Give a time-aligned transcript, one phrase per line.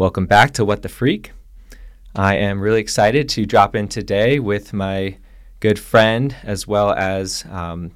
[0.00, 1.32] Welcome back to What the Freak.
[2.16, 5.18] I am really excited to drop in today with my
[5.60, 7.90] good friend as well as um,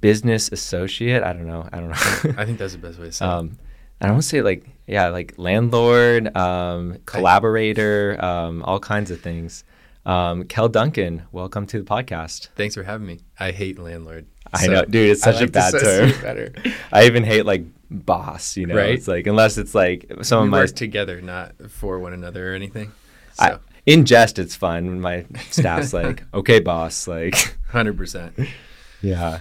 [0.00, 1.22] business associate.
[1.22, 1.68] I don't know.
[1.72, 2.34] I don't know.
[2.36, 3.28] I think that's the best way to say it.
[3.28, 3.56] um,
[4.00, 9.20] I don't want to say like yeah, like landlord, um, collaborator, um, all kinds of
[9.20, 9.62] things.
[10.04, 12.48] Um, Kel Duncan, welcome to the podcast.
[12.56, 13.20] Thanks for having me.
[13.38, 14.26] I hate landlord.
[14.52, 15.10] I so know, dude.
[15.10, 16.10] It's such like a bad term.
[16.22, 16.52] better.
[16.92, 18.56] I even hate like boss.
[18.56, 18.94] You know, Right.
[18.94, 22.52] it's like unless it's like some we of my work together, not for one another
[22.52, 22.92] or anything.
[23.38, 27.34] I, So, in jest, it's fun when my staff's like, "Okay, boss," like.
[27.68, 28.34] hundred percent.
[29.02, 29.40] Yeah.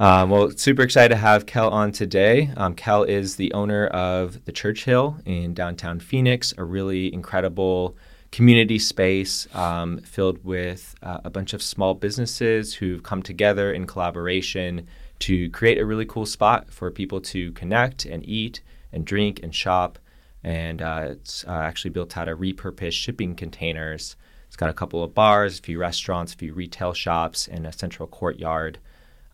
[0.00, 2.50] Um, well, super excited to have Kel on today.
[2.56, 7.96] Um, Kel is the owner of the Churchill in downtown Phoenix, a really incredible
[8.30, 13.86] community space um, filled with uh, a bunch of small businesses who've come together in
[13.86, 14.86] collaboration
[15.20, 19.54] to create a really cool spot for people to connect and eat and drink and
[19.54, 19.98] shop.
[20.44, 24.16] And uh, it's uh, actually built out of repurposed shipping containers.
[24.46, 27.72] It's got a couple of bars, a few restaurants, a few retail shops, and a
[27.72, 28.78] central courtyard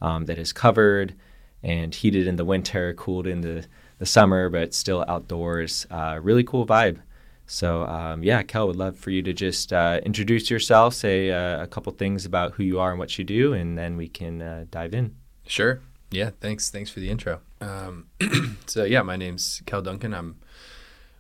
[0.00, 1.14] um, that is covered
[1.62, 3.66] and heated in the winter, cooled in the,
[3.98, 5.86] the summer, but still outdoors.
[5.90, 7.00] Uh, really cool vibe.
[7.46, 11.62] So, um, yeah, Kel, would love for you to just uh, introduce yourself, say uh,
[11.62, 14.40] a couple things about who you are and what you do, and then we can
[14.40, 15.14] uh, dive in.
[15.46, 15.80] Sure.
[16.10, 16.30] Yeah.
[16.40, 16.70] Thanks.
[16.70, 17.40] Thanks for the intro.
[17.60, 18.06] Um,
[18.66, 20.14] so yeah, my name's Kel Duncan.
[20.14, 20.36] I'm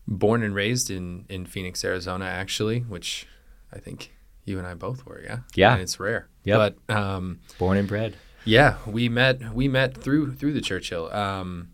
[0.06, 3.26] born and raised in in Phoenix, Arizona, actually, which
[3.72, 4.12] I think
[4.44, 5.22] you and I both were.
[5.22, 5.38] Yeah.
[5.54, 5.72] Yeah.
[5.72, 6.28] And it's rare.
[6.44, 6.56] Yeah.
[6.56, 8.16] But um, Born and bred.
[8.44, 9.54] Yeah, we met.
[9.54, 11.12] We met through through the Churchill.
[11.12, 11.70] Um,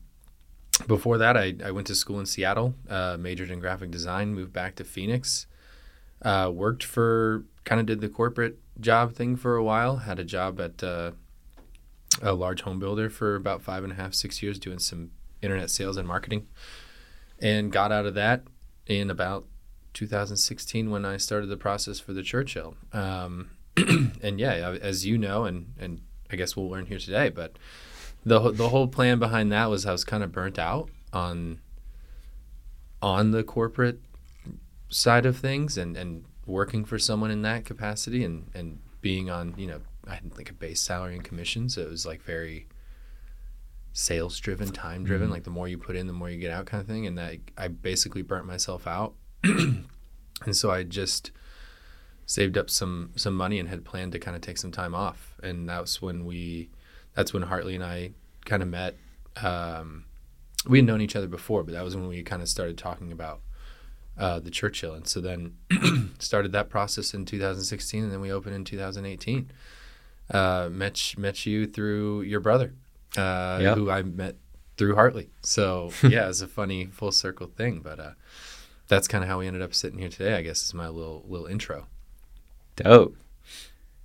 [0.86, 4.52] before that, I, I went to school in Seattle, uh, majored in graphic design, moved
[4.52, 5.46] back to Phoenix,
[6.22, 9.98] uh, worked for kind of did the corporate job thing for a while.
[9.98, 11.10] Had a job at uh,
[12.22, 15.10] a large home builder for about five and a half six years, doing some
[15.42, 16.46] internet sales and marketing,
[17.40, 18.42] and got out of that
[18.86, 19.46] in about
[19.94, 22.76] 2016 when I started the process for the Churchill.
[22.92, 27.56] Um, and yeah, as you know, and and I guess we'll learn here today, but
[28.24, 31.60] the the whole plan behind that was I was kind of burnt out on
[33.02, 34.00] on the corporate
[34.88, 39.54] side of things and and working for someone in that capacity and and being on
[39.56, 41.74] you know I didn't think a base salary and commissions.
[41.74, 42.66] So it was like very
[43.92, 45.28] sales driven, time driven.
[45.28, 45.32] Mhm.
[45.32, 47.06] Like the more you put in, the more you get out, kind of thing.
[47.06, 49.86] And that I basically burnt myself out, and
[50.52, 51.30] so I just
[52.26, 55.34] saved up some some money and had planned to kind of take some time off.
[55.42, 56.70] And that's when we,
[57.14, 58.12] that's when Hartley and I
[58.44, 58.96] kind of met.
[59.42, 60.04] Um,
[60.66, 63.10] we had known each other before, but that was when we kind of started talking
[63.12, 63.40] about
[64.18, 64.94] uh, the Churchill.
[64.94, 65.56] And so then
[66.18, 69.50] started that process in 2016, and then we opened in 2018.
[70.30, 72.74] Uh, met met you through your brother,
[73.16, 73.76] uh, Yep.
[73.76, 74.36] who I met
[74.76, 75.30] through Hartley.
[75.42, 78.10] So yeah, it's a funny full circle thing, but uh,
[78.88, 80.34] that's kind of how we ended up sitting here today.
[80.34, 81.86] I guess is my little little intro.
[82.76, 83.16] Dope.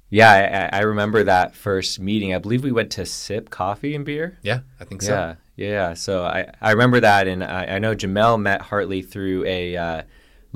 [0.10, 2.34] Yeah, I, I remember that first meeting.
[2.34, 4.38] I believe we went to sip coffee and beer.
[4.44, 5.12] Yeah, I think so.
[5.56, 5.94] Yeah, yeah.
[5.96, 10.02] So I, I remember that, and I, I know Jamel met Hartley through a uh,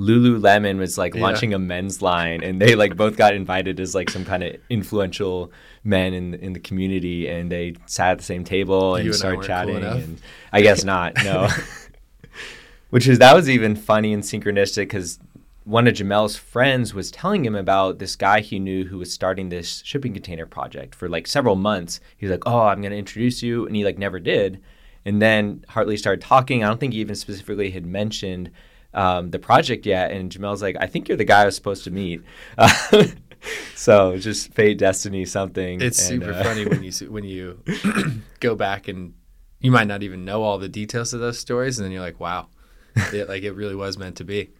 [0.00, 1.22] Lululemon was like Yeah.
[1.22, 4.56] launching a men's line, and they like both got invited as like some kind of
[4.70, 5.52] influential
[5.84, 9.42] men in in the community, and they sat at the same table and and started
[9.42, 9.76] chatting.
[9.80, 10.18] cool and
[10.52, 11.14] I guess not.
[11.22, 11.48] No.
[12.90, 15.20] Which is that was even funny and synchronistic because
[15.64, 19.48] one of Jamel's friends was telling him about this guy he knew who was starting
[19.48, 22.00] this shipping container project for like several months.
[22.16, 24.60] He was like, "Oh, I'm going to introduce you," and he like never did.
[25.04, 26.64] And then Hartley started talking.
[26.64, 28.50] I don't think he even specifically had mentioned
[28.94, 30.10] um, the project yet.
[30.10, 32.22] And Jamel's like, "I think you're the guy I was supposed to meet."
[33.74, 35.80] so just fate, destiny, something.
[35.80, 37.62] It's And, super uh, funny when you when you
[38.40, 39.14] go back and
[39.60, 42.20] you might not even know all the details of those stories, and then you're like,
[42.20, 42.48] wow,
[43.12, 44.50] it, like it really was meant to be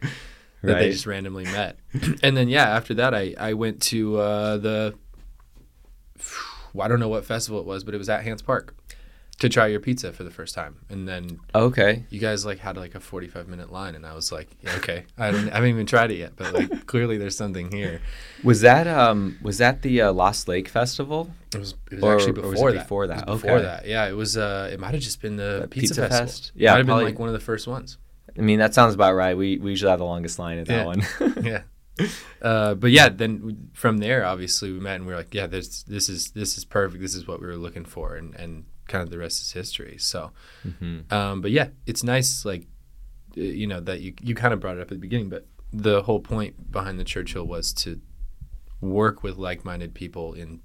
[0.63, 1.79] that they just randomly met.
[2.23, 4.95] and then yeah, after that, I I went to uh, the
[6.73, 8.75] well, I don't know what festival it was, but it was at Hance Park
[9.41, 12.05] to try your pizza for the first time, and then Okay.
[12.11, 15.05] you guys like had like a 45 minute line, and I was like, yeah, okay,
[15.19, 18.01] I don't I haven't even tried it yet, but like clearly there's something here.
[18.45, 21.31] Was that um was that the uh, Lost Lake Festival?
[21.55, 22.83] It was, it was Or- actually or was before it that.
[22.85, 23.27] before It was that?
[23.27, 23.87] before that.
[23.87, 24.37] Yeah, it was.
[24.37, 26.27] Uh, it might have just been the The Pizza, Pizza Festival.
[26.27, 26.53] Fest?
[26.55, 27.99] Yeah, might have probably- been like one of the first ones.
[28.39, 29.37] I mean, that sounds about right.
[29.37, 30.85] We we usually have the longest line at that Yeah.
[30.85, 31.03] one.
[31.43, 31.63] yeah.
[32.41, 35.83] Uh, but yeah, then from there, obviously, we met and we were like, yeah, this
[35.83, 37.03] this is this is perfect.
[37.03, 39.97] This is what we were looking for, and and kind of the rest is history.
[39.99, 40.33] So,
[40.67, 41.11] Mhm.
[41.11, 42.67] um, but yeah, it's nice, like
[43.37, 45.47] uh, you know, that you you kind of brought it up at the beginning, but
[45.73, 48.01] the whole point behind the Churchill was to
[48.81, 50.61] work with like-minded people in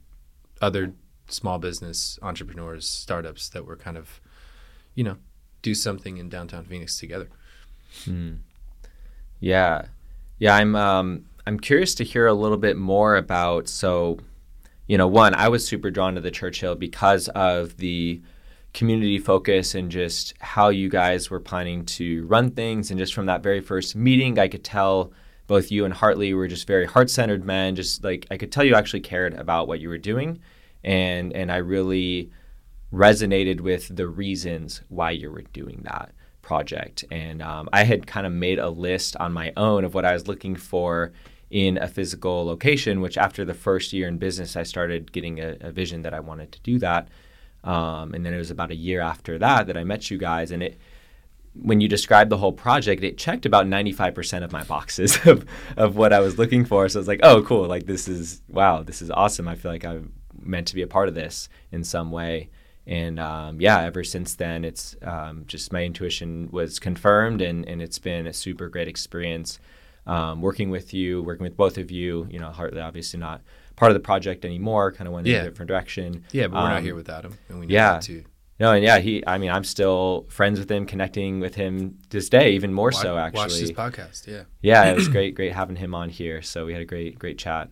[0.61, 0.93] other
[1.27, 4.19] small business entrepreneurs, startups that were kind of,
[4.95, 5.17] you know,
[5.61, 7.27] do something in downtown Phoenix together.
[8.05, 8.35] Hmm.
[9.39, 9.85] Yeah,
[10.39, 10.55] yeah.
[10.55, 13.67] I'm um, I'm curious to hear a little bit more about.
[13.67, 14.19] So,
[14.87, 18.21] you know, one, I was super drawn to the Churchill because of the
[18.73, 23.25] community focus and just how you guys were planning to run things, and just from
[23.25, 25.11] that very first meeting, I could tell
[25.47, 27.75] both you and Hartley were just very heart centered men.
[27.75, 30.39] Just like I could tell you actually cared about what you were doing,
[30.83, 32.31] and and I really
[32.93, 36.11] resonated with the reasons why you were doing that
[36.41, 37.03] project.
[37.11, 40.13] And um, I had kind of made a list on my own of what I
[40.13, 41.11] was looking for
[41.49, 45.57] in a physical location, which after the first year in business, I started getting a,
[45.61, 47.07] a vision that I wanted to do that.
[47.63, 50.51] Um, and then it was about a year after that that I met you guys.
[50.51, 50.79] And it,
[51.53, 55.45] when you described the whole project, it checked about 95% of my boxes of,
[55.77, 56.87] of what I was looking for.
[56.89, 57.67] So I was like, oh, cool.
[57.67, 59.47] Like, this is, wow, this is awesome.
[59.47, 62.49] I feel like I'm meant to be a part of this in some way
[62.87, 67.81] and um, yeah, ever since then, it's um, just my intuition was confirmed, and, and
[67.81, 69.59] it's been a super great experience
[70.07, 72.27] um, working with you, working with both of you.
[72.29, 73.41] You know, Hartley obviously not
[73.75, 75.39] part of the project anymore, kind of went Yeah.
[75.39, 76.23] in a different direction.
[76.31, 77.99] Yeah, but we're not Um, here without him, and we know yeah.
[77.99, 78.23] too.
[78.57, 79.21] No, and yeah, he.
[79.27, 83.17] I mean, I'm still friends with him, connecting with him this day, even more so
[83.17, 83.39] actually.
[83.41, 84.27] Watch this podcast.
[84.27, 84.43] Yeah.
[84.61, 86.41] yeah, it was great, great having him on here.
[86.41, 87.69] So we had a great, great chat.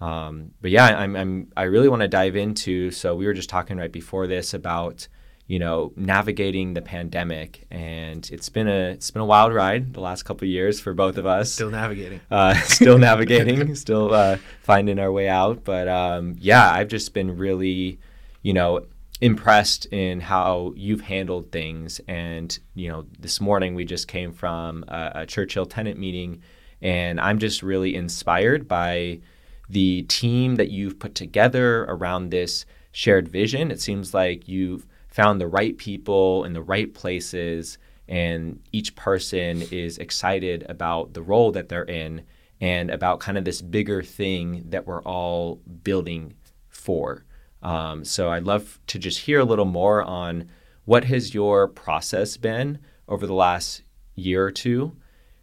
[0.00, 2.90] Um, but yeah, I'm, I'm, I really want to dive into.
[2.90, 5.06] So we were just talking right before this about,
[5.52, 10.00] you know, navigating the pandemic, and it's been a, it's been a wild ride the
[10.00, 11.52] last couple of years for both of us.
[11.52, 12.22] Still navigating.
[12.30, 15.62] uh, still navigating, still uh, finding our way out.
[15.62, 17.98] But um, yeah, I've just been really,
[18.40, 18.86] you know,
[19.20, 22.00] impressed in how you've handled things.
[22.08, 26.40] And you know, this morning we just came from a, a Churchill tenant meeting,
[26.80, 29.20] and I'm just really inspired by
[29.68, 33.70] the team that you've put together around this shared vision.
[33.70, 37.78] It seems like you've found the right people in the right places,
[38.08, 42.22] and each person is excited about the role that they're in
[42.60, 46.34] and about kind of this bigger thing that we're all building
[46.68, 47.24] for.
[47.62, 50.48] Um, so I'd love to just hear a little more on
[50.84, 52.78] what has your process been
[53.08, 53.82] over the last
[54.14, 54.96] year or two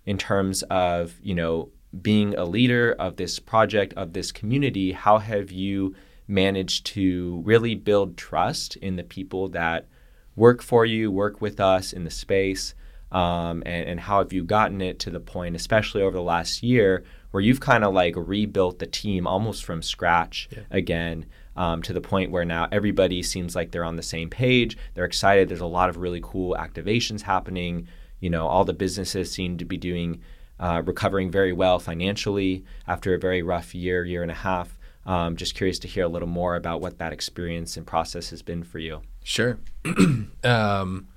[0.06, 1.70] in terms of you know
[2.02, 5.96] being a leader of this project of this community how have you
[6.30, 9.88] managed to really build trust in the people that
[10.36, 12.74] work for you work with us in the space
[13.12, 16.62] um, and, and how have you gotten it to the point especially over the last
[16.64, 20.64] year where you've kind of like rebuilt the team almost from scratch Yeah.
[20.72, 24.78] again um, to the point where now everybody seems like they're on the same page
[24.94, 27.88] they're excited there's a lot of really cool activations happening
[28.20, 30.22] you know all the businesses seem to be doing
[30.60, 34.78] uh, recovering very well financially after a very rough year year and a half
[35.10, 38.42] um, just curious to hear a little more about what that experience and process has
[38.42, 39.60] been for you Sure.
[40.44, 41.08] um,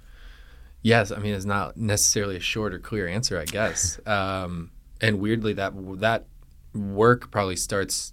[0.83, 3.99] yes, I mean it's not necessarily a short or clear answer, I guess.
[4.07, 6.27] Um, and weirdly, that that
[6.75, 8.13] work probably starts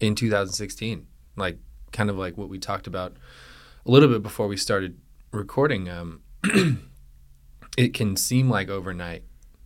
[0.00, 1.58] in 2016, like
[1.92, 3.16] kind of like what we talked about
[3.84, 4.98] a little bit before we started
[5.32, 5.88] recording.
[5.88, 6.22] Um,
[7.76, 9.24] it can seem like overnight,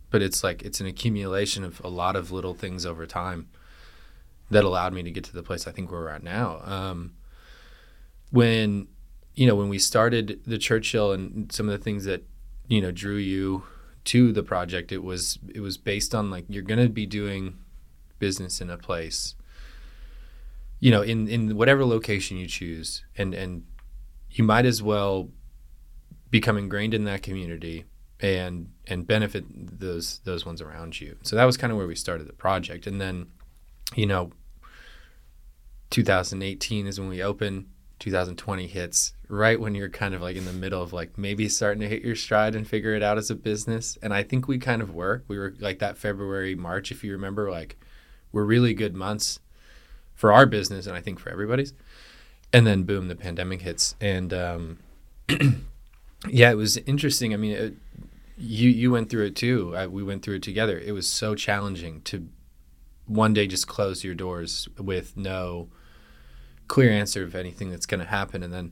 [0.09, 3.47] but it's like it's an accumulation of a lot of little things over time
[4.51, 6.61] that allowed me to get to the place I think where we're at now.
[6.63, 7.13] Um,
[8.29, 8.87] when
[9.33, 12.23] you know when we started the Churchill and some of the things that
[12.67, 13.63] you know drew you
[14.05, 17.57] to the project, it was it was based on like you're going to be doing
[18.19, 19.35] business in a place,
[20.79, 23.65] you know, in in whatever location you choose, and and
[24.29, 25.29] you might as well
[26.29, 27.85] become ingrained in that community
[28.19, 29.45] and and benefit
[29.79, 31.17] those those ones around you.
[31.23, 33.27] So that was kind of where we started the project, and then
[33.95, 34.31] you know
[35.91, 37.67] 2018 is when we open.
[38.01, 41.81] 2020 hits right when you're kind of like in the middle of like maybe starting
[41.81, 43.95] to hit your stride and figure it out as a business.
[44.01, 45.23] And i think we kind of were.
[45.27, 47.77] We were like that february march if you remember like
[48.31, 49.39] were really good months
[50.15, 51.73] for our business and i think for everybody's.
[52.51, 53.95] And then boom the pandemic hits.
[54.01, 54.79] And um,
[56.27, 57.35] yeah it was interesting.
[57.35, 57.75] I mean it,
[58.35, 59.75] you you went through it too.
[59.75, 60.79] I, we went through it together.
[60.79, 62.27] It was so challenging to
[63.05, 65.69] one day just close your doors with no
[66.71, 68.43] clear answer of anything that's going to happen.
[68.43, 68.71] And then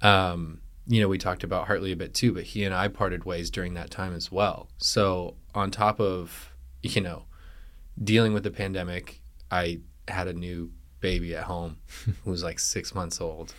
[0.00, 3.24] um, you know we talked about hartley a bit too but he and i parted
[3.24, 4.68] ways during that time as well.
[4.78, 6.52] So on top of
[6.82, 7.24] you know
[8.02, 11.78] dealing with the pandemic i had a new baby at home
[12.24, 13.54] who was like six months old.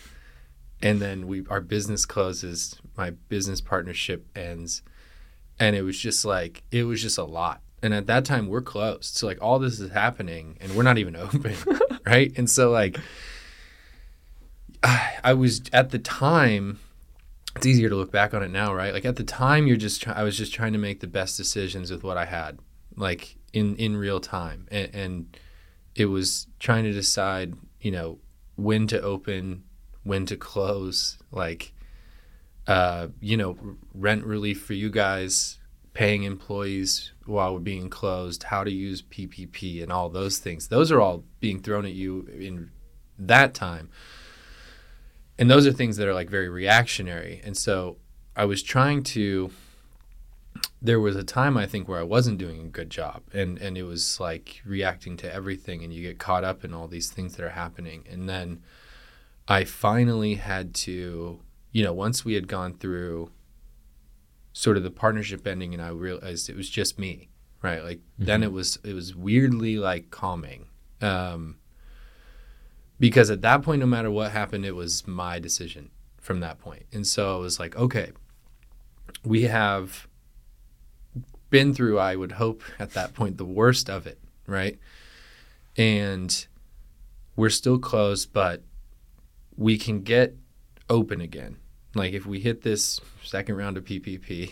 [0.81, 4.81] And then we our business closes my business partnership ends
[5.59, 7.61] and it was just like it was just a lot.
[7.83, 10.97] And at that time we're closed so like all this is happening and we're not
[10.97, 11.55] even open
[12.05, 12.31] right?
[12.37, 12.97] And so like
[14.83, 16.79] I, was at the time
[17.57, 18.93] it's easier to look back on it now, right?
[18.93, 21.91] Like at the time, you're just I was just trying to make the best decisions
[21.91, 22.59] with what I had,
[22.95, 25.37] like in in real time, and, and
[25.95, 28.19] it was trying to decide, you know,
[28.55, 29.63] when to open,
[30.03, 31.73] when to close, like,
[32.67, 33.57] uh, you know,
[33.95, 35.57] rent relief for you guys,
[35.93, 40.67] paying employees while we're being closed, how to use PPP, and all those things.
[40.67, 42.69] Those are all being thrown at you in
[43.17, 43.89] that time
[45.39, 47.41] and those are things that are like very reactionary.
[47.43, 47.97] And so
[48.35, 49.49] i was trying to
[50.79, 53.23] there was a time i think where i wasn't doing a good job.
[53.33, 56.87] And and it was like reacting to everything and you get caught up in all
[56.87, 58.05] these things that are happening.
[58.09, 58.61] And then
[59.47, 61.39] i finally had to
[61.71, 63.31] you know once we had gone through
[64.53, 67.29] sort of the partnership ending and i realized it was just me
[67.61, 67.83] right?
[67.83, 68.25] Like mm-hmm.
[68.25, 70.67] then it was it was weirdly like calming.
[71.01, 71.57] Um
[72.99, 76.85] because at that point, no matter what happened, it was my decision from that point.
[76.91, 78.11] And so I was like, okay,
[79.23, 80.07] we have
[81.49, 84.77] been through, I would hope at that point, the worst of it, right?
[85.77, 86.45] And
[87.35, 88.63] we're still closed, but
[89.55, 90.35] we can get
[90.89, 91.57] open again.
[91.93, 94.51] Like if we hit this second round of PPP,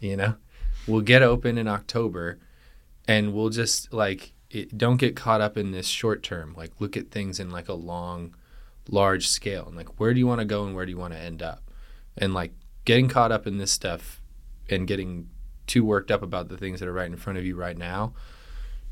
[0.00, 0.36] you know,
[0.86, 2.38] we'll get open in October
[3.08, 6.54] and we'll just like it, don't get caught up in this short term.
[6.56, 8.34] Like look at things in like a long,
[8.88, 9.66] large scale.
[9.66, 11.42] And like where do you want to go and where do you want to end
[11.42, 11.70] up?
[12.16, 12.52] And like
[12.84, 14.20] getting caught up in this stuff
[14.68, 15.28] and getting
[15.66, 18.14] too worked up about the things that are right in front of you right now.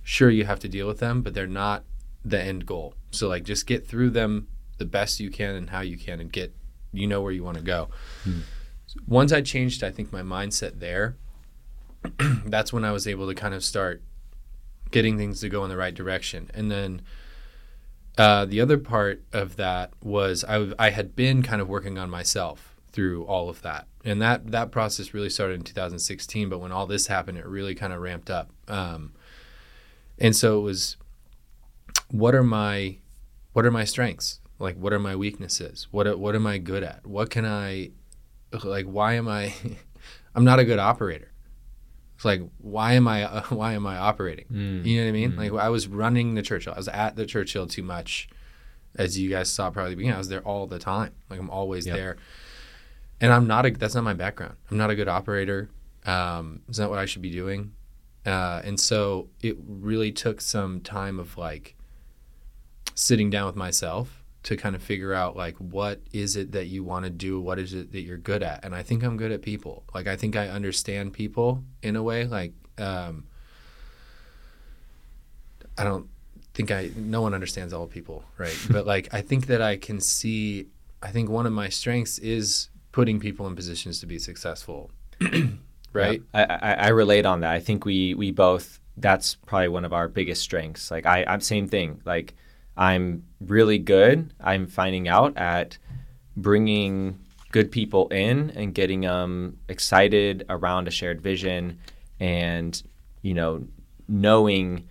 [0.02, 1.84] Sure, you have to deal with them, but they're not
[2.24, 2.94] the end goal.
[3.10, 6.32] So like just get through them the best you can and how you can, and
[6.32, 6.54] get
[6.92, 7.88] you know where you want to go.
[8.24, 8.40] Hmm.
[9.06, 11.16] Once I changed, I think my mindset there.
[12.46, 14.02] that's when I was able to kind of start
[14.90, 16.50] getting things to go in the right direction.
[16.54, 17.02] And then
[18.16, 22.10] uh, the other part of that was I, I had been kind of working on
[22.10, 23.88] myself through all of that.
[24.04, 26.48] And that, that process really started in 2016.
[26.48, 28.50] But when all this happened, it really kind of ramped up.
[28.68, 29.14] Um,
[30.18, 30.96] and so it was,
[32.10, 32.98] what are my,
[33.52, 34.40] what are my strengths?
[34.60, 35.88] Like, what are my weaknesses?
[35.90, 37.04] What, what am I good at?
[37.04, 37.90] What can I,
[38.62, 39.52] like, why am I,
[40.34, 41.32] I'm not a good operator.
[42.24, 44.46] It's like why am I uh, why am I operating?
[44.50, 44.86] Mm.
[44.86, 45.32] You know what I mean?
[45.32, 45.36] Mm.
[45.36, 46.72] Like I was running the Churchill.
[46.72, 48.30] I was at the Churchill too much,
[48.96, 50.14] as you guys saw probably beginning.
[50.14, 51.12] I was there all the time.
[51.28, 51.96] Like I'm always yep.
[51.96, 52.16] there,
[53.20, 53.72] and I'm not a.
[53.72, 54.54] That's not my background.
[54.70, 55.68] I'm not a good operator.
[56.06, 57.72] Um, it's not what I should be doing,
[58.24, 61.74] uh, and so it really took some time of like
[62.94, 66.84] sitting down with myself to kind of figure out like what is it that you
[66.84, 67.40] want to do?
[67.40, 68.64] What is it that you're good at?
[68.64, 69.84] And i think i'm good at people.
[69.94, 73.26] Like i think i understand people in a way like um,
[75.78, 76.08] i don't
[76.54, 78.56] think i no one understands all people right?
[78.70, 80.68] But like i think that i can see
[81.02, 84.90] i think one of my strengths is putting people in positions to be successful
[85.94, 86.22] right?
[86.34, 87.52] Yeah, I, I, I relate on that.
[87.52, 90.90] I think we we both that's probably one of our biggest strengths.
[90.90, 92.02] Like i i'm same thing.
[92.04, 92.34] Like
[92.76, 94.32] I'm really good.
[94.40, 95.78] I'm finding out at
[96.36, 97.18] bringing
[97.52, 101.78] good people in and getting them excited around a shared vision
[102.18, 102.82] and
[103.22, 103.64] you know
[104.08, 104.88] knowing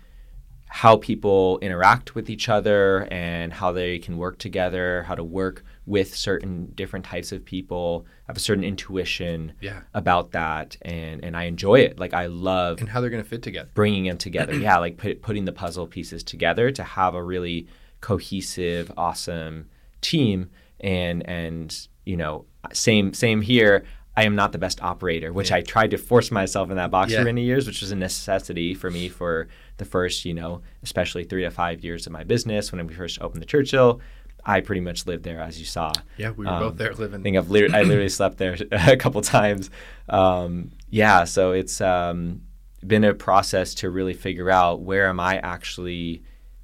[0.68, 5.66] how people interact with each other and how they can work together how to work
[5.86, 9.82] with certain different types of people I have a certain intuition yeah.
[9.94, 13.30] about that and and I enjoy it like I love and how they're going to
[13.30, 17.16] fit together bringing them together yeah like put, putting the puzzle pieces together to have
[17.16, 17.68] a really
[18.04, 19.70] cohesive, awesome
[20.02, 20.52] team.
[20.80, 23.86] And and you know, same same here.
[24.16, 25.56] I am not the best operator, which yeah.
[25.56, 27.20] I tried to force myself in that box yeah.
[27.20, 29.48] for many years, which was a necessity for me for
[29.78, 33.20] the first, you know, especially three to five years of my business when we first
[33.22, 34.02] opened the Churchill.
[34.46, 35.94] I pretty much lived there, as you saw.
[36.18, 37.22] Yeah, we were um, both there living.
[37.22, 39.70] I think I've literally, I literally slept there a couple times.
[40.10, 42.42] Um, yeah, so it's um,
[42.86, 46.24] been a process to really figure out where am I actually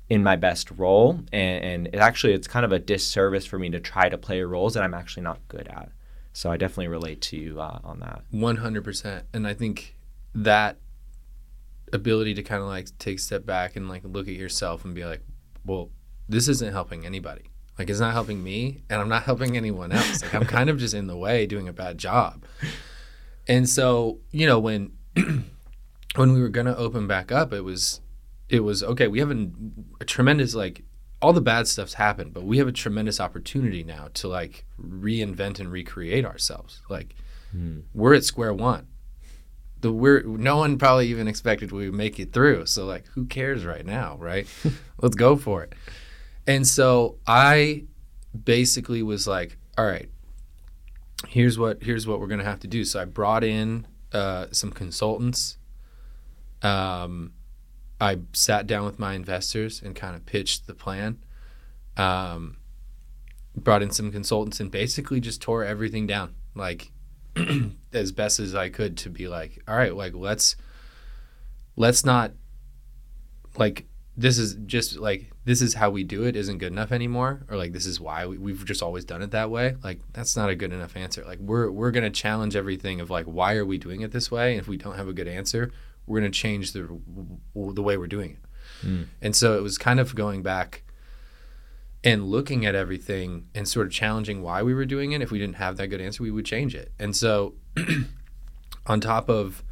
[0.10, 3.70] in my best role and, and it actually it's kind of a disservice for me
[3.70, 5.92] to try to play roles that i'm actually not good at
[6.34, 9.96] so i definitely relate to you uh, on that 100% and i think
[10.34, 10.78] that
[11.94, 14.96] ability to kind of like take a step back and like look at yourself and
[14.96, 15.22] be like
[15.64, 15.90] well
[16.28, 20.22] this isn't helping anybody like it's not helping me and i'm not helping anyone else
[20.22, 22.46] like i'm kind of just in the way doing a bad job
[23.48, 24.92] and so you know when
[26.16, 28.02] when we were going to open back up it was
[28.50, 29.08] it was okay.
[29.08, 29.48] We have a,
[30.02, 30.84] a tremendous like
[31.22, 35.60] all the bad stuff's happened, but we have a tremendous opportunity now to like reinvent
[35.60, 36.82] and recreate ourselves.
[36.90, 37.16] Like
[37.52, 37.82] hmm.
[37.94, 38.88] we're at square one.
[39.82, 42.66] The we're no one probably even expected we would make it through.
[42.66, 44.48] So like who cares right now, right?
[45.02, 45.74] Let's go for it.
[46.50, 47.84] And so I
[48.44, 50.10] basically was like, all right,
[51.28, 52.84] here's what here's what we're gonna have to do.
[52.84, 55.60] So I brought in uh, some consultants.
[56.64, 57.34] Um,
[58.02, 61.20] I sat down with my investors and kind of pitched the plan.
[61.98, 62.58] Um,
[63.56, 66.92] brought in some consultants and basically just tore everything down, like
[67.94, 70.56] as best as I could to be like, all right, like let's
[71.76, 72.32] let's not
[73.56, 73.86] like
[74.20, 77.56] this is just like this is how we do it isn't good enough anymore or
[77.56, 80.50] like this is why we, we've just always done it that way like that's not
[80.50, 81.24] a good enough answer.
[81.24, 84.30] Like we're we're going to challenge everything of like why are we doing it this
[84.30, 84.52] way?
[84.52, 85.72] And if we don't have a good answer
[86.06, 87.00] we're going to change the
[87.56, 88.86] the way we're doing it.
[88.86, 89.06] Mm.
[89.22, 90.84] and so it was kind of going back
[92.04, 95.22] and looking at everything and sort of challenging why we were doing it.
[95.22, 96.92] If we didn't have that good answer we would change it.
[97.00, 97.56] And so
[98.86, 99.64] on top of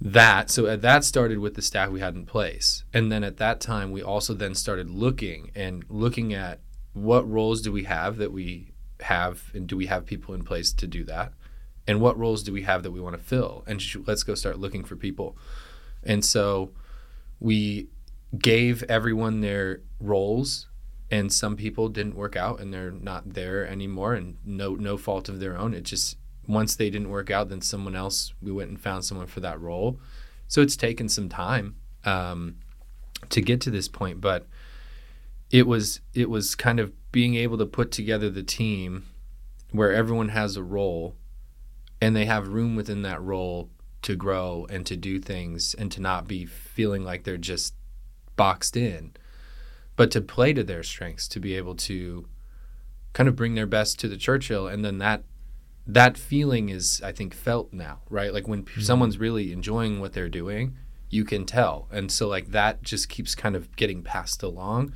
[0.00, 2.84] that so that started with the staff we had in place.
[2.92, 6.60] And then at that time we also then started looking and looking at
[6.92, 10.72] what roles do we have that we have and do we have people in place
[10.72, 11.32] to do that?
[11.86, 13.62] And what roles do we have that we want to fill?
[13.66, 15.36] And sh- let's go start looking for people.
[16.02, 16.72] And so
[17.40, 17.88] we
[18.38, 20.68] gave everyone their roles
[21.10, 25.28] and some people didn't work out and they're not there anymore and no no fault
[25.28, 25.74] of their own.
[25.74, 29.26] It just once they didn't work out, then someone else, we went and found someone
[29.26, 29.98] for that role.
[30.48, 32.56] So it's taken some time um,
[33.30, 34.46] to get to this point, but
[35.50, 39.04] it was it was kind of being able to put together the team
[39.70, 41.14] where everyone has a role
[42.00, 43.70] and they have room within that role
[44.02, 47.74] to grow and to do things and to not be feeling like they're just
[48.36, 49.12] boxed in,
[49.96, 52.26] but to play to their strengths, to be able to
[53.12, 55.24] kind of bring their best to the Churchill, and then that
[55.86, 58.32] that feeling is I think felt now, right?
[58.32, 58.80] Like when mm-hmm.
[58.80, 60.76] someone's really enjoying what they're doing,
[61.10, 61.88] you can tell.
[61.90, 64.94] And so like that just keeps kind of getting passed along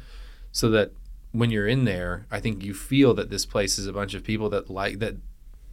[0.50, 0.92] so that
[1.33, 4.25] when you're in there, I think you feel that this place is a bunch of
[4.25, 5.16] people that like that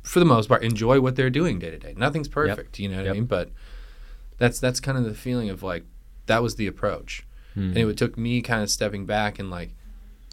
[0.04, 1.94] for the most part enjoy what they're doing day to day.
[1.98, 2.84] Nothing's perfect, yep.
[2.84, 3.16] you know what yep.
[3.16, 3.26] I mean?
[3.26, 3.52] But
[4.38, 5.86] that's that's kind of the feeling of like
[6.26, 7.26] that was the approach.
[7.56, 7.78] Mm-hmm.
[7.78, 9.76] And it took me kind of stepping back and like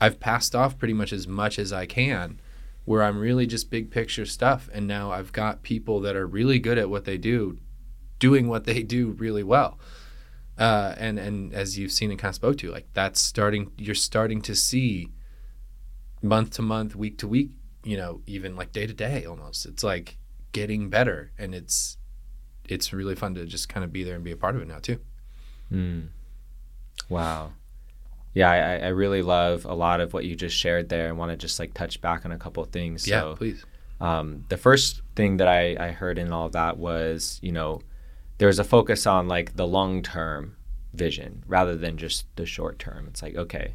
[0.00, 2.40] I've passed off pretty much as much as I can
[2.84, 4.68] where I'm really just big picture stuff.
[4.72, 7.58] And now I've got people that are really good at what they do,
[8.18, 9.78] doing what they do really well.
[10.58, 13.72] Uh, and and as you've seen and kind of spoke to, like that's starting.
[13.78, 15.10] You're starting to see
[16.22, 17.52] month to month, week to week.
[17.84, 19.64] You know, even like day to day, almost.
[19.64, 20.18] It's like
[20.52, 21.96] getting better, and it's
[22.68, 24.68] it's really fun to just kind of be there and be a part of it
[24.68, 25.00] now too.
[25.72, 26.08] Mm.
[27.08, 27.52] Wow
[28.34, 31.30] yeah, I, I really love a lot of what you just shared there and want
[31.30, 33.06] to just like touch back on a couple of things.
[33.06, 33.64] Yeah, so, please.
[34.00, 37.82] Um, the first thing that I, I heard in all of that was, you know,
[38.38, 40.56] there's a focus on like the long term
[40.94, 43.06] vision rather than just the short term.
[43.08, 43.74] It's like, okay,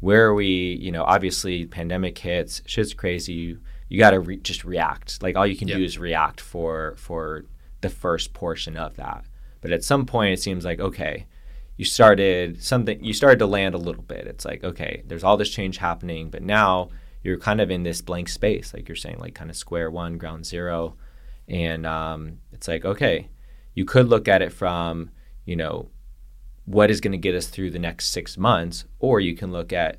[0.00, 0.78] where are we?
[0.80, 3.32] You know, obviously, pandemic hits, shit's crazy.
[3.32, 5.22] You, you got to re- just react.
[5.22, 5.78] Like all you can yep.
[5.78, 7.44] do is react for for
[7.80, 9.24] the first portion of that.
[9.62, 11.26] But at some point, it seems like okay,
[11.76, 14.26] you started something you started to land a little bit.
[14.26, 16.90] It's like okay there's all this change happening but now
[17.22, 20.18] you're kind of in this blank space like you're saying like kind of square one
[20.18, 20.96] ground zero.
[21.48, 23.28] And um, it's like okay
[23.74, 25.10] you could look at it from
[25.44, 25.90] you know
[26.64, 29.72] what is going to get us through the next six months or you can look
[29.72, 29.98] at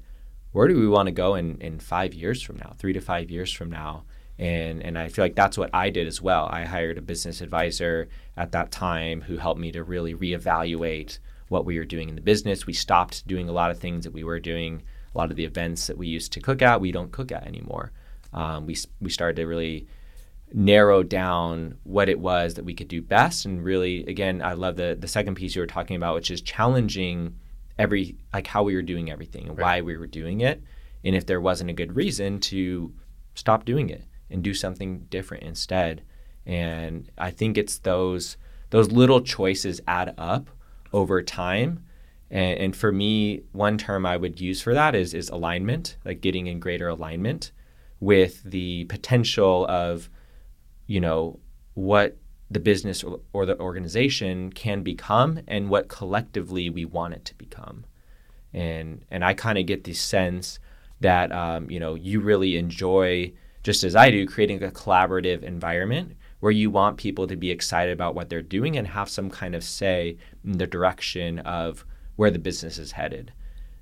[0.52, 3.30] where do we want to go in, in five years from now three to five
[3.30, 4.04] years from now.
[4.40, 6.48] And and I feel like that's what I did as well.
[6.52, 11.66] I hired a business advisor at that time who helped me to really reevaluate what
[11.66, 12.66] we were doing in the business.
[12.66, 14.84] We stopped doing a lot of things that we were doing.
[15.14, 17.48] A lot of the events that we used to cook at, we don't cook at
[17.48, 17.92] anymore.
[18.34, 19.88] Um, we we started to really
[20.54, 24.76] narrow down what it was that we could do best, and really, again, I love
[24.76, 27.36] the the second piece you were talking about, which is challenging
[27.80, 29.64] every like how we were doing everything and right.
[29.64, 30.62] why we were doing it,
[31.04, 32.94] and if there wasn't a good reason to
[33.34, 36.04] stop doing it and do something different instead.
[36.46, 38.38] And I think it's those
[38.70, 40.50] those little choices add up
[40.98, 41.84] over time.
[42.32, 46.22] And, and, for me, one term I would use for that is, is alignment, like
[46.22, 47.52] getting in greater alignment
[48.00, 50.10] with the potential of,
[50.88, 51.40] you know,
[51.76, 52.18] what
[52.50, 57.86] the business or, the organization can become and what collectively we want it to become.
[58.54, 60.60] And, and I kind of get the sense
[61.00, 63.32] that, um, you know, you really enjoy,
[63.62, 67.92] just as I do, creating a collaborative environment where you want people to be excited
[67.92, 72.32] about what they're doing and have some kind of say in the direction of where
[72.32, 73.32] the business is headed.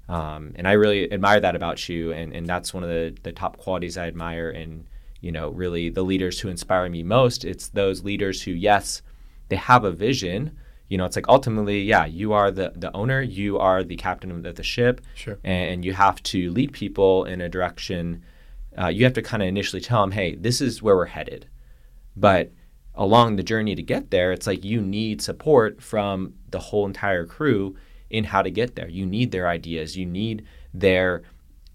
[0.08, 3.32] Um, and I really admire that about you, and, and that's one of the, the
[3.32, 4.88] top qualities I admire in
[5.22, 7.44] you know really the leaders who inspire me most.
[7.44, 9.02] It's those leaders who, yes,
[9.50, 10.58] they have a vision.
[10.88, 14.46] You know, it's like ultimately, yeah, you are the the owner, you are the captain
[14.46, 15.40] of the ship, sure.
[15.44, 18.24] and you have to lead people in a direction
[18.78, 21.48] uh, you have to kind of initially tell them, hey, this is where we're headed.
[22.16, 22.52] But
[22.94, 27.26] along the journey to get there, it's like you need support from the whole entire
[27.26, 27.76] crew
[28.10, 28.90] in how to get there.
[28.90, 31.24] You need their ideas, you need their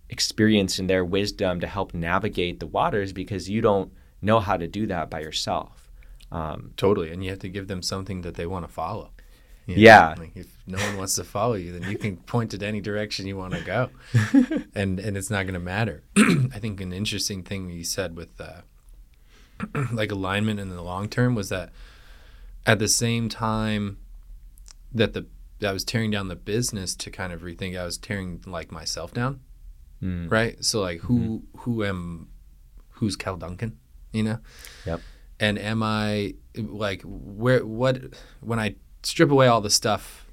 [0.09, 4.66] experience and their wisdom to help navigate the waters because you don't know how to
[4.66, 5.90] do that by yourself.
[6.33, 9.11] Um, totally, and you have to give them something that they want to follow.
[9.66, 9.83] You know?
[9.83, 10.14] Yeah.
[10.16, 13.26] Like if no one wants to follow you, then you can point it any direction
[13.26, 13.90] you want to go,
[14.74, 16.03] and and it's not going to matter.
[16.16, 18.62] I think an interesting thing you said with uh,
[19.92, 21.70] like alignment in the long term was that
[22.66, 23.99] at the same time
[24.92, 25.27] that the
[25.61, 28.73] that I was tearing down the business to kind of rethink, I was tearing like
[28.73, 29.40] myself down,
[30.03, 30.31] mm.
[30.31, 30.62] right?
[30.64, 31.59] So like who mm-hmm.
[31.61, 32.29] who am
[32.90, 33.79] who's Kel Duncan,
[34.12, 34.38] you know?
[34.87, 35.01] Yep.
[35.38, 38.01] And am I like where what
[38.40, 40.27] when I strip away all the stuff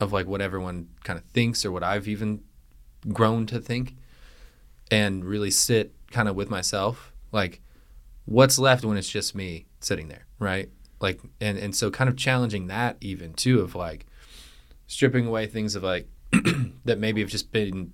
[0.00, 2.42] of like what everyone kind of thinks or what I've even
[3.08, 3.96] grown to think
[4.90, 7.60] and really sit kind of with myself like
[8.26, 10.68] what's left when it's just me sitting there right
[11.00, 14.06] like and and so kind of challenging that even too of like
[14.86, 16.08] stripping away things of like
[16.84, 17.92] that maybe have just been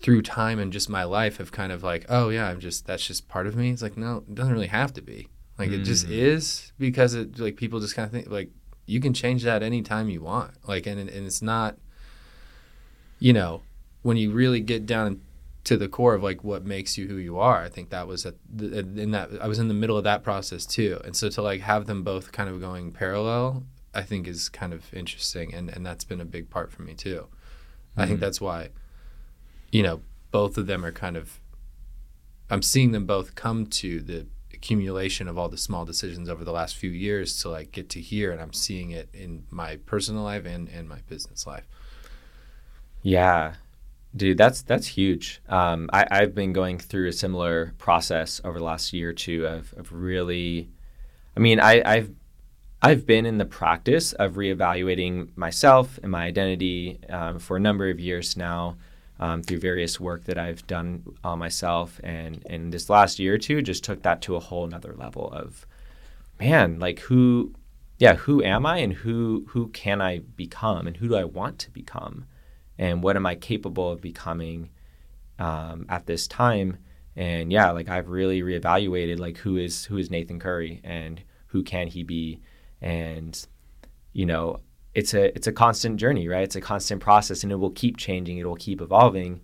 [0.00, 3.06] through time and just my life have kind of like oh yeah i'm just that's
[3.06, 5.74] just part of me it's like no it doesn't really have to be like mm.
[5.74, 6.12] it just mm.
[6.12, 8.50] is because it like people just kind of think like
[8.90, 10.50] you can change that anytime you want.
[10.66, 11.76] Like and and it's not
[13.18, 13.62] you know,
[14.02, 15.20] when you really get down
[15.64, 18.24] to the core of like what makes you who you are, I think that was
[18.24, 21.00] at the, in that I was in the middle of that process too.
[21.04, 24.72] And so to like have them both kind of going parallel, I think is kind
[24.72, 27.26] of interesting and and that's been a big part for me too.
[27.96, 28.02] Mm.
[28.02, 28.22] I think mm.
[28.22, 28.70] that's why
[29.70, 30.00] you know,
[30.32, 31.40] both of them are kind of
[32.48, 34.26] I'm seeing them both come to the
[34.60, 37.98] accumulation of all the small decisions over the last few years to like get to
[37.98, 41.66] here and i'm seeing it in my personal life and, and my business life
[43.02, 43.54] yeah
[44.16, 48.64] dude that's that's huge um, I, i've been going through a similar process over the
[48.64, 50.68] last year or two of, of really
[51.36, 52.10] i mean I, i've
[52.82, 57.90] I've been in the practice of reevaluating myself and my identity um, for a number
[57.90, 58.76] of years now
[59.18, 62.00] um, through various work that I've done on myself.
[62.02, 65.30] And, and this last year or two just took that to a whole nother level
[65.30, 65.66] of,
[66.40, 67.54] man, like who,
[67.98, 71.58] yeah, who am I and who, who can I become and who do I want
[71.60, 72.24] to become?
[72.80, 74.70] And what am I capable of becoming
[75.38, 76.78] um, at this time?
[77.14, 81.62] And yeah, like I've really reevaluated like who is who is Nathan Curry and who
[81.62, 82.40] can he be?
[82.80, 83.38] And
[84.14, 84.60] you know,
[84.94, 86.42] it's a it's a constant journey, right?
[86.42, 88.38] It's a constant process, and it will keep changing.
[88.38, 89.42] It will keep evolving.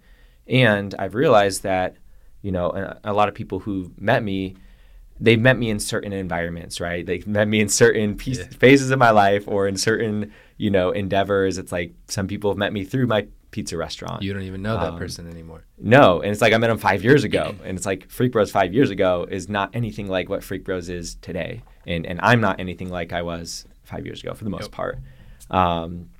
[0.48, 1.96] And I've realized that,
[2.40, 4.56] you know, a, a lot of people who met me,
[5.20, 7.04] they've met me in certain environments, right?
[7.04, 8.44] They've met me in certain yeah.
[8.58, 11.58] phases of my life or in certain, you know, endeavors.
[11.58, 14.22] It's like some people have met me through my pizza restaurant.
[14.22, 15.64] You don't even know that um, person anymore.
[15.78, 18.50] No, and it's like I met him five years ago, and it's like Freak Bros
[18.50, 22.40] five years ago is not anything like what Freak Bros is today, and and I'm
[22.40, 24.72] not anything like I was five years ago for the most yep.
[24.72, 24.98] part
[25.50, 26.10] um,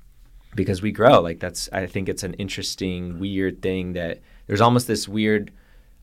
[0.55, 1.21] because we grow.
[1.21, 5.51] Like that's I think it's an interesting, weird thing that there's almost this weird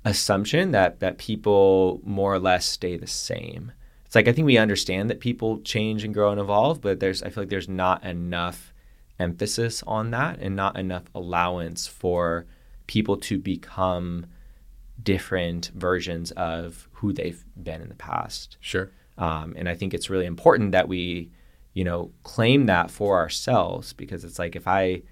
[0.05, 3.73] assumption that that people more or less stay the same.
[4.15, 7.21] It's like I think we understand that people change and grow and evolve, but there's
[7.25, 8.73] I feel like there's not enough
[9.19, 12.47] emphasis on that and not enough allowance for
[12.87, 14.27] people to become
[15.03, 18.57] different versions of who they've been in the past.
[18.61, 18.93] Sure.
[19.19, 21.33] Um, and I think it's really important that we
[21.73, 25.03] you know, claim that for ourselves because it's like if I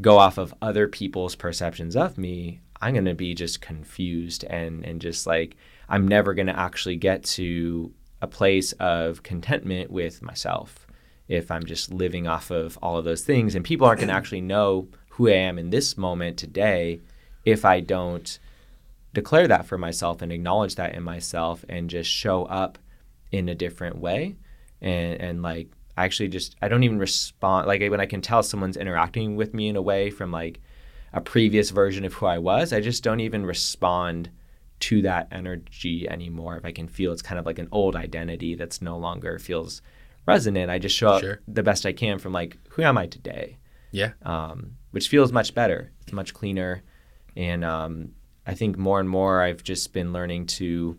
[0.00, 4.84] go off of other people's perceptions of me, I'm going to be just confused and
[4.84, 5.56] and just like
[5.88, 7.92] I'm never going to actually get to
[8.22, 10.86] a place of contentment with myself
[11.28, 13.54] if I'm just living off of all of those things.
[13.54, 17.00] And people aren't going to actually know who I am in this moment today
[17.44, 18.38] if I don't
[19.12, 22.78] declare that for myself and acknowledge that in myself and just show up
[23.30, 24.36] in a different way.
[24.80, 28.42] And and like I actually just I don't even respond like when I can tell
[28.42, 30.60] someone's interacting with me in a way from like
[31.12, 34.30] a previous version of who I was, I just don't even respond
[34.82, 36.56] to that energy anymore.
[36.56, 39.80] If I can feel it's kind of like an old identity that's no longer feels
[40.26, 41.40] resonant, I just show up sure.
[41.46, 43.58] the best I can from like who am I today?
[43.92, 44.12] Yeah.
[44.22, 45.92] Um, which feels much better.
[46.02, 46.82] It's much cleaner,
[47.36, 48.12] and um,
[48.46, 50.98] I think more and more I've just been learning to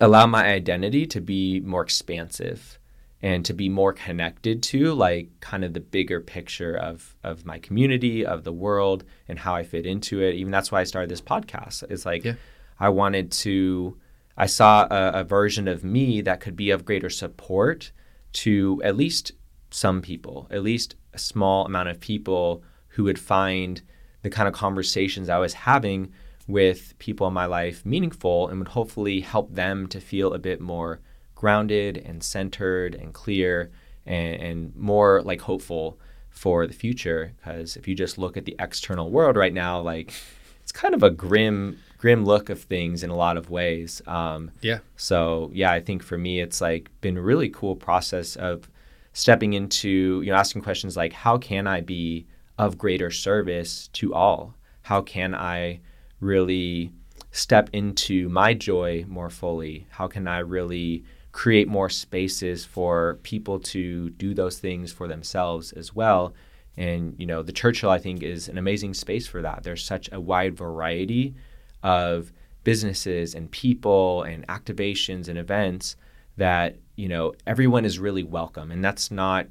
[0.00, 2.77] allow my identity to be more expansive
[3.22, 7.58] and to be more connected to like kind of the bigger picture of of my
[7.58, 11.10] community of the world and how I fit into it even that's why I started
[11.10, 12.34] this podcast it's like yeah.
[12.78, 13.98] I wanted to
[14.36, 17.90] I saw a, a version of me that could be of greater support
[18.34, 19.32] to at least
[19.70, 23.82] some people at least a small amount of people who would find
[24.22, 26.12] the kind of conversations I was having
[26.46, 30.60] with people in my life meaningful and would hopefully help them to feel a bit
[30.60, 31.00] more
[31.38, 33.70] grounded and centered and clear
[34.04, 35.96] and, and more like hopeful
[36.30, 37.32] for the future.
[37.36, 40.12] Because if you just look at the external world right now, like
[40.60, 44.02] it's kind of a grim grim look of things in a lot of ways.
[44.08, 44.80] Um, yeah.
[44.96, 48.68] So yeah, I think for me, it's like been a really cool process of
[49.12, 52.26] stepping into you know asking questions like how can I be
[52.58, 54.54] of greater service to all?
[54.82, 55.78] How can I
[56.20, 56.92] really
[57.30, 59.86] step into my joy more fully?
[59.90, 61.04] How can I really
[61.38, 66.34] create more spaces for people to do those things for themselves as well?
[66.76, 69.62] And you know, the Churchill I think is an amazing space for that.
[69.62, 71.36] There's such a wide variety
[71.84, 72.32] of
[72.64, 75.94] businesses and people and activations and events
[76.36, 79.46] that you know everyone is really welcome and that's not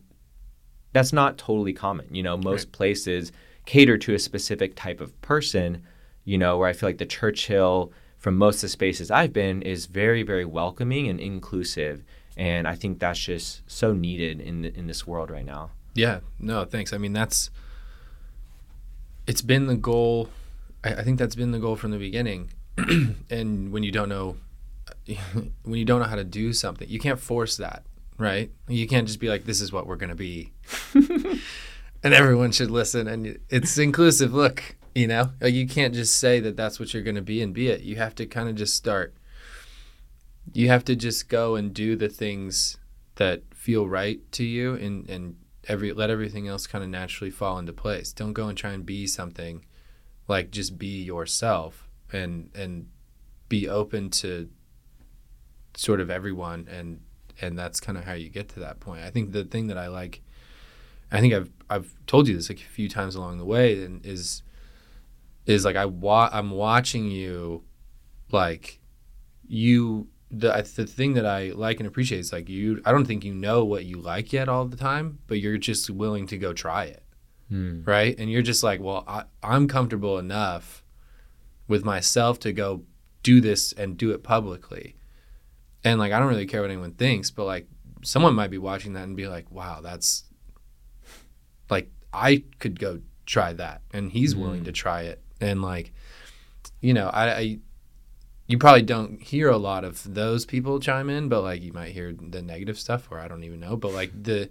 [0.91, 2.73] that's not totally common you know most right.
[2.73, 3.31] places
[3.65, 5.81] cater to a specific type of person
[6.27, 9.61] you know, where I feel like the Churchill from most of the spaces I've been
[9.61, 12.03] is very, very welcoming and inclusive.
[12.35, 15.71] And I think that's just so needed in the, in this world right now.
[15.93, 16.93] Yeah, no, thanks.
[16.93, 17.49] I mean, that's
[19.25, 20.29] it's been the goal.
[20.83, 22.51] I, I think that's been the goal from the beginning.
[23.29, 24.37] and when you don't know,
[25.63, 27.83] when you don't know how to do something, you can't force that,
[28.17, 28.51] right?
[28.67, 30.51] You can't just be like, "This is what we're going to be,"
[30.93, 33.07] and everyone should listen.
[33.07, 34.33] And it's inclusive.
[34.33, 37.53] Look, you know, you can't just say that that's what you're going to be and
[37.53, 37.81] be it.
[37.81, 39.13] You have to kind of just start.
[40.53, 42.77] You have to just go and do the things
[43.15, 45.35] that feel right to you, and and
[45.67, 48.11] every let everything else kind of naturally fall into place.
[48.11, 49.63] Don't go and try and be something,
[50.27, 52.87] like just be yourself and and
[53.49, 54.49] be open to
[55.75, 57.01] sort of everyone and
[57.39, 59.03] and that's kind of how you get to that point.
[59.03, 60.21] I think the thing that I like
[61.11, 64.03] I think I've I've told you this like a few times along the way and
[64.03, 64.41] is
[65.47, 67.63] is like I wa- I'm watching you
[68.31, 68.79] like
[69.47, 73.23] you the the thing that I like and appreciate is like you I don't think
[73.23, 76.53] you know what you like yet all the time, but you're just willing to go
[76.53, 77.03] try it.
[77.51, 77.87] Mm.
[77.87, 78.13] Right?
[78.19, 80.83] And you're just like, well, I, I'm comfortable enough
[81.69, 82.83] with myself to go
[83.23, 84.97] do this and do it publicly.
[85.85, 87.67] And like I don't really care what anyone thinks, but like
[88.03, 90.25] someone might be watching that and be like, wow, that's
[91.69, 94.39] like I could go try that and he's mm.
[94.39, 95.91] willing to try it and like
[96.81, 97.59] you know I, I,
[98.47, 101.91] you probably don't hear a lot of those people chime in but like you might
[101.91, 103.75] hear the negative stuff or i don't even know.
[103.75, 104.49] But like the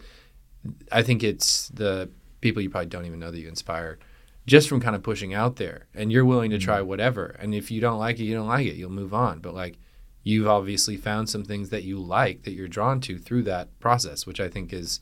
[0.93, 3.99] i think it's the people you probably don't even know that you inspire
[4.47, 5.87] just from kind of pushing out there.
[5.93, 6.89] And you're willing to try mm-hmm.
[6.89, 7.37] whatever.
[7.41, 8.77] And if you don't like it you don't like it.
[8.77, 9.41] You'll move on.
[9.41, 9.79] But like
[10.23, 14.27] you've obviously found some things that you like that you're drawn to through that process
[14.27, 15.01] which i think is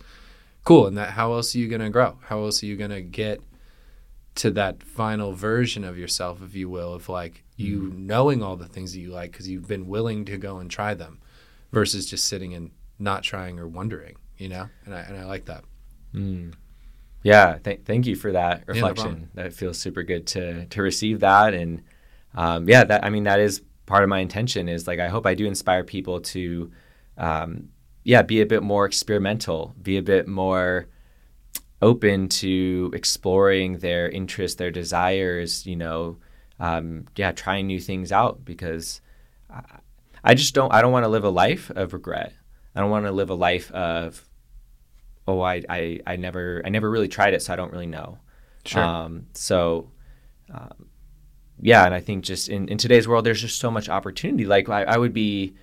[0.65, 0.87] cool.
[0.87, 2.19] And that how else are you going to grow?
[2.25, 3.41] How else are you going to get
[4.37, 8.07] to that final version of yourself, if you will, of like you mm-hmm.
[8.07, 10.95] knowing all the things that you like because you've been willing to go and try
[10.95, 11.21] them
[11.73, 14.69] versus just sitting and not trying or wondering, you know?
[14.85, 15.65] And I, and I like that.
[16.13, 16.55] Mm.
[17.23, 17.59] Yeah.
[17.63, 19.31] Th- thank you for that reflection.
[19.37, 21.55] Yeah, no that feels super good to, to receive that.
[21.55, 21.83] And
[22.35, 25.27] um, yeah, that, I mean, that is part of my intention is like, I hope
[25.27, 26.73] I do inspire people to,
[27.19, 27.69] um,
[28.03, 30.89] yeah, be a bit more experimental, be a bit more,
[31.83, 36.17] open to exploring their interests, their desires, you know,
[36.61, 39.01] um, yeah, trying new things out because
[39.51, 39.63] I,
[40.23, 42.33] I just don't, I don't want to live a life of regret.
[42.75, 44.25] I don't want to live a life of,
[45.27, 48.19] oh, I, I, I never, I never really tried it, so I don't really know.
[48.65, 48.83] Sure.
[48.83, 49.91] Um, so,
[50.53, 50.89] um,
[51.61, 54.45] yeah, and I think just in, in today's world, there's just so much opportunity.
[54.45, 55.55] Like I, I would be,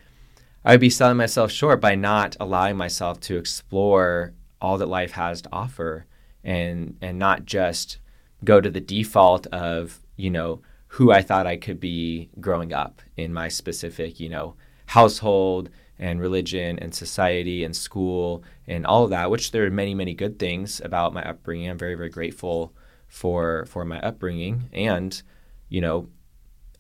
[0.64, 5.12] I would be selling myself short by not allowing myself to explore all that life
[5.12, 6.06] has to offer
[6.44, 7.98] and and not just
[8.44, 13.02] go to the default of you know who I thought I could be growing up
[13.18, 14.56] in my specific you know
[14.88, 15.70] household
[16.00, 20.14] and religion and society and school and all of that which there are many many
[20.14, 21.70] good things about my upbringing.
[21.70, 22.74] I'm very very grateful
[23.08, 24.70] for for my upbringing.
[24.74, 25.22] And
[25.70, 26.10] you know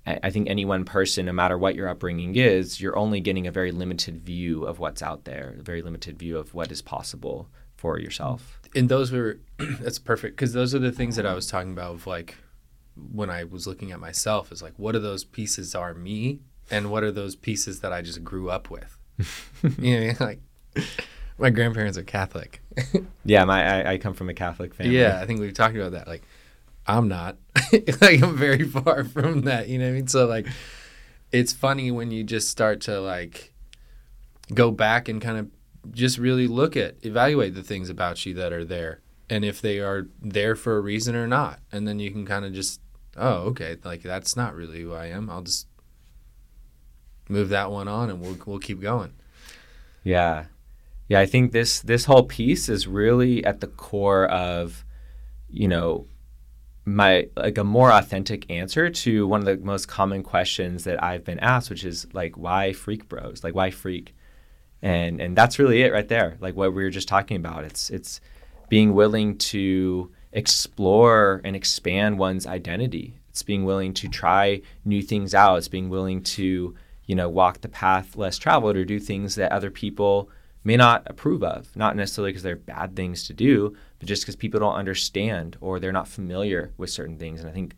[0.03, 3.51] I think any one person, no matter what your upbringing is, you're only getting a
[3.51, 7.49] very limited view of what's out there, a very limited view of what is possible
[7.81, 8.59] for yourself.
[8.75, 11.95] And those were that's perfect because those are the things that I was talking about
[11.95, 12.37] of like
[12.95, 16.91] when I was looking at myself is like what are those pieces are me and
[16.91, 18.99] what are those pieces that I just grew up with.
[19.79, 20.39] you know, like
[21.39, 22.61] my grandparents are Catholic.
[23.25, 24.95] yeah, my I, I, come from a Catholic family.
[24.95, 26.07] Yeah, I think we've talked about that.
[26.07, 26.21] Like,
[26.85, 27.37] I'm not.
[27.73, 29.69] like, I'm very far from that.
[29.69, 30.07] You know what I mean?
[30.07, 30.45] So like,
[31.31, 33.53] it's funny when you just start to like
[34.53, 35.47] go back and kind of
[35.89, 39.79] just really look at evaluate the things about you that are there and if they
[39.79, 41.59] are there for a reason or not.
[41.71, 42.81] And then you can kind of just,
[43.15, 45.29] oh, okay, like that's not really who I am.
[45.29, 45.67] I'll just
[47.29, 49.13] move that one on and we'll we'll keep going.
[50.03, 50.45] Yeah.
[51.07, 54.83] Yeah, I think this this whole piece is really at the core of
[55.49, 56.07] you know
[56.85, 61.23] my like a more authentic answer to one of the most common questions that I've
[61.23, 63.43] been asked, which is like why freak bros?
[63.43, 64.13] Like why freak?
[64.81, 66.37] And and that's really it right there.
[66.39, 67.63] Like what we were just talking about.
[67.63, 68.21] It's it's
[68.69, 73.19] being willing to explore and expand one's identity.
[73.29, 75.57] It's being willing to try new things out.
[75.57, 79.51] It's being willing to, you know, walk the path less traveled or do things that
[79.51, 80.29] other people
[80.63, 84.35] may not approve of, not necessarily because they're bad things to do, but just because
[84.35, 87.39] people don't understand or they're not familiar with certain things.
[87.39, 87.73] And I think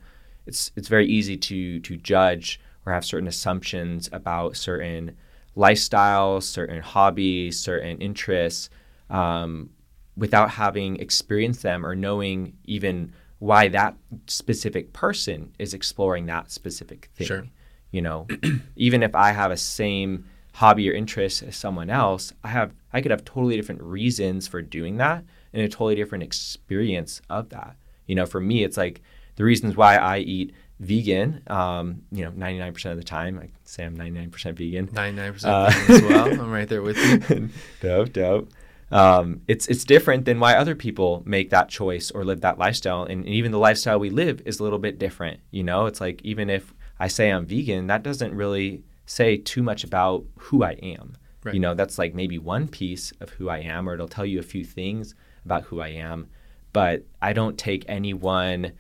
[0.46, 5.16] it's it's very easy to to judge or have certain assumptions about certain
[5.56, 8.70] lifestyles, certain hobbies, certain interests,
[9.10, 9.70] um,
[10.16, 13.96] without having experienced them or knowing even why that
[14.28, 17.28] specific person is exploring that specific thing.
[17.28, 17.48] Sure.
[17.92, 18.28] You know,
[18.76, 23.02] even if I have a same hobby or interest as someone else, I have I
[23.02, 27.76] could have totally different reasons for doing that and a totally different experience of that.
[28.08, 29.02] You know, for me, it's like
[29.36, 31.42] the reasons why I eat vegan.
[31.48, 34.88] Um, you know, 99% of the time, I say I'm 99% vegan.
[34.88, 36.28] 99% uh, vegan as well.
[36.42, 37.50] I'm right there with you.
[37.82, 38.52] dope, dope.
[38.92, 43.06] Um, it's it's different than why other people make that choice or live that lifestyle,
[43.06, 45.40] and even the lifestyle we live is a little bit different.
[45.50, 49.64] You know, it's like even if I say I'm vegan, that doesn't really say too
[49.64, 51.14] much about who I am.
[51.44, 51.56] Right.
[51.56, 54.40] You know, that's like maybe one piece of who I am, or it'll tell you
[54.40, 56.28] a few things about who I am.
[56.72, 58.74] But I don't take any one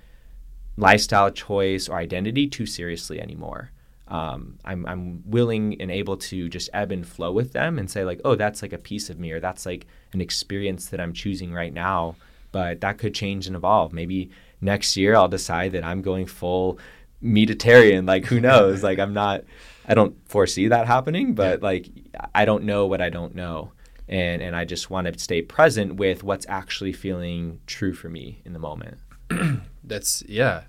[0.77, 3.71] lifestyle choice or identity too seriously anymore.
[4.07, 8.03] Um, I'm, I'm willing and able to just ebb and flow with them and say
[8.03, 11.13] like, oh, that's like a piece of me, or that's like an experience that I'm
[11.13, 12.15] choosing right now.
[12.51, 13.93] But that could change and evolve.
[13.93, 14.29] Maybe
[14.61, 16.79] next year I'll decide that I'm going full
[17.23, 18.07] meatitarian.
[18.07, 18.83] Like who knows?
[18.83, 19.43] like I'm not.
[19.87, 21.87] I don't foresee that happening, but like
[22.35, 23.71] I don't know what I don't know.
[24.07, 28.41] And and I just want to stay present with what's actually feeling true for me
[28.45, 28.97] in the moment.
[29.83, 30.63] That's yeah.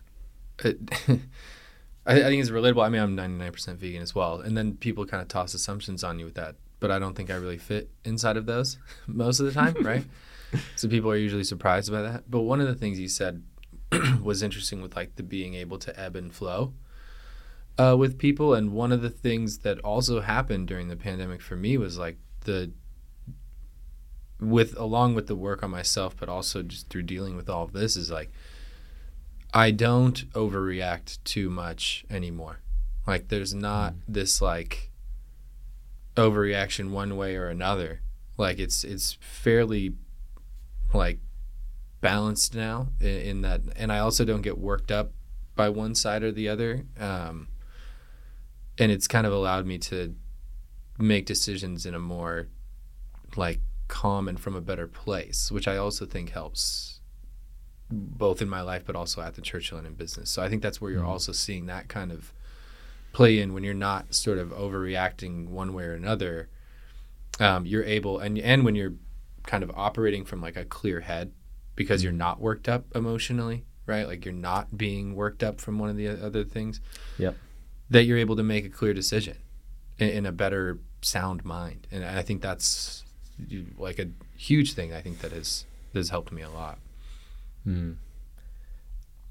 [0.64, 0.79] It,
[2.07, 2.85] I, I, think it's relatable.
[2.85, 6.18] I mean, I'm 99% vegan as well, and then people kind of toss assumptions on
[6.18, 9.46] you with that, but I don't think I really fit inside of those most of
[9.46, 10.05] the time, right?
[10.77, 12.31] so people are usually surprised by that.
[12.31, 13.42] But one of the things you said
[14.22, 16.74] was interesting with like the being able to ebb and flow
[17.79, 18.55] uh, with people.
[18.55, 22.18] And one of the things that also happened during the pandemic for me was like
[22.42, 22.72] the
[24.40, 27.72] with along with the work on myself, but also just through dealing with all of
[27.72, 28.31] this is like
[29.57, 32.59] I don't overreact too much anymore.
[33.07, 34.01] Like there's not mm.
[34.09, 34.90] this like
[36.17, 38.01] overreaction one way or another.
[38.37, 39.95] Like it's it's fairly
[40.93, 41.21] like
[42.01, 45.12] balanced now in, in that, and I also don't get worked up
[45.55, 46.87] by one side or the other.
[46.99, 47.47] Um,
[48.77, 50.17] and it's kind of allowed me to
[50.99, 52.49] make decisions in a more
[53.37, 56.93] like calm and from a better place, which I also think helps
[57.90, 60.31] both in my life but also at the Churchill and in business.
[60.31, 61.11] So I think that's where you're mm-hmm.
[61.11, 62.33] also seeing that kind of
[63.12, 66.49] play in when you're not sort of overreacting one way or another.
[67.40, 68.94] Um, you're able and and when you're
[69.44, 71.33] kind of operating from like a clear head
[71.77, 74.07] because you're not worked up emotionally, right?
[74.07, 76.81] Like you're not being worked up from one of the other things.
[77.18, 77.37] Yep
[77.90, 79.37] that you're able to make a clear decision
[79.99, 83.05] in, in a better sound mind and i think that's
[83.77, 86.79] like a huge thing i think that has that has helped me a lot
[87.66, 87.96] mm.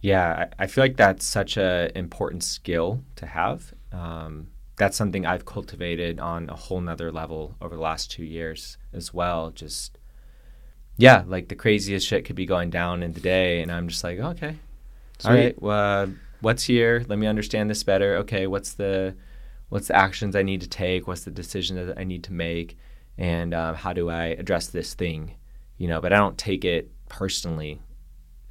[0.02, 5.26] yeah I, I, feel like that's such an important skill to have um, that's something
[5.26, 9.98] i've cultivated on a whole nother level over the last two years as well just
[10.98, 14.04] yeah like the craziest shit could be going down in the day and i'm just
[14.04, 14.56] like okay
[15.20, 15.30] Sweet.
[15.30, 16.10] all right well
[16.44, 17.04] what's here?
[17.08, 18.18] Let me understand this better.
[18.18, 19.16] Okay, what's the
[19.70, 21.08] what's the actions I need to take?
[21.08, 22.78] What's the decision that I need to make?
[23.18, 25.36] And uh, how do I address this thing?
[25.78, 27.82] You know, but I don't take it personally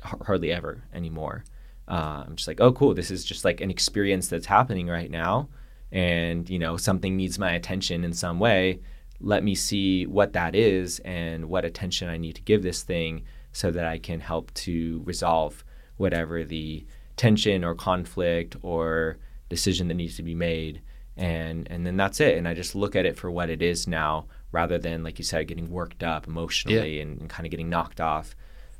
[0.02, 1.44] hardly ever anymore.
[1.88, 2.94] Uh, I'm just like, oh, cool.
[2.94, 5.48] This is just like an experience that's happening right now,
[5.90, 8.80] and you know, something needs my attention in some way.
[9.20, 13.24] Let me see what that is and what attention I need to give this thing,
[13.52, 15.64] so that I can help to resolve
[15.96, 16.86] whatever the
[17.16, 20.80] tension or conflict or decision that needs to be made
[21.16, 23.86] and and then that's it and i just look at it for what it is
[23.86, 27.02] now rather than like you said getting worked up emotionally yeah.
[27.02, 28.34] and, and kind of getting knocked off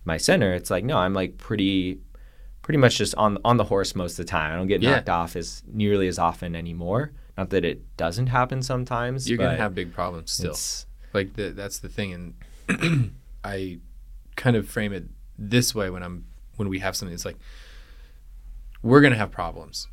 [0.05, 1.99] my center it's like no i'm like pretty
[2.63, 5.09] pretty much just on on the horse most of the time i don't get knocked
[5.09, 9.75] off as nearly as often anymore not that it doesn't happen sometimes you're gonna have
[9.75, 10.57] big problems still
[11.13, 12.35] like the, that's the thing
[12.69, 13.13] and
[13.45, 13.79] i
[14.37, 15.05] kind of frame it
[15.39, 16.25] this way when I'm
[16.57, 17.15] when we have something.
[17.15, 17.39] It's like
[18.83, 19.89] we're gonna have problems.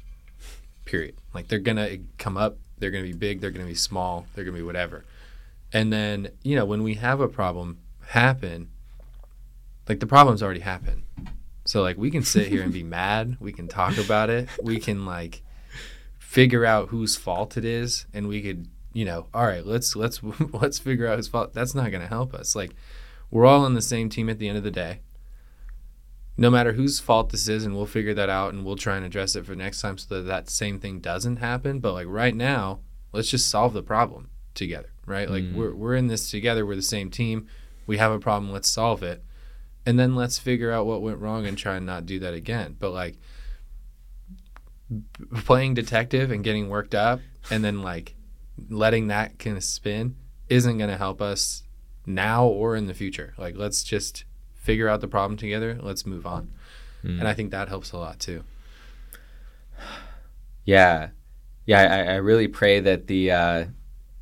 [0.85, 1.15] Period.
[1.33, 2.57] Like they're gonna come up.
[2.77, 3.41] They're gonna be big.
[3.41, 4.25] They're gonna be small.
[4.33, 5.05] They're gonna be whatever.
[5.71, 8.69] And then you know when we have a problem happen,
[9.89, 11.03] like the problem's already happened.
[11.65, 13.37] So like we can sit here and be mad.
[13.39, 14.47] We can talk about it.
[14.63, 15.41] We can like
[16.19, 20.21] figure out whose fault it is, and we could you know all right let's let's
[20.53, 21.53] let's figure out whose fault.
[21.53, 22.55] That's not gonna help us.
[22.55, 22.71] Like
[23.31, 25.01] we're all on the same team at the end of the day
[26.39, 29.05] no matter whose fault this is and we'll figure that out and we'll try and
[29.05, 32.33] address it for next time so that that same thing doesn't happen but like right
[32.33, 32.79] now
[33.11, 35.53] let's just solve the problem together right like mm.
[35.53, 37.45] we're, we're in this together we're the same team
[37.85, 39.21] we have a problem let's solve it
[39.85, 42.75] and then let's figure out what went wrong and try and not do that again
[42.79, 43.15] but like
[45.43, 47.19] playing detective and getting worked up
[47.51, 48.15] and then like
[48.69, 50.15] letting that kind of spin
[50.49, 51.63] isn't going to help us
[52.05, 54.25] now or in the future like let's just
[54.69, 55.79] figure out the problem together.
[55.81, 56.51] Let's move on.
[57.03, 57.19] Mm.
[57.19, 58.43] And I think that helps a lot too.
[60.63, 61.09] Yeah,
[61.65, 61.81] yeah.
[61.81, 63.65] I, I really pray that the uh,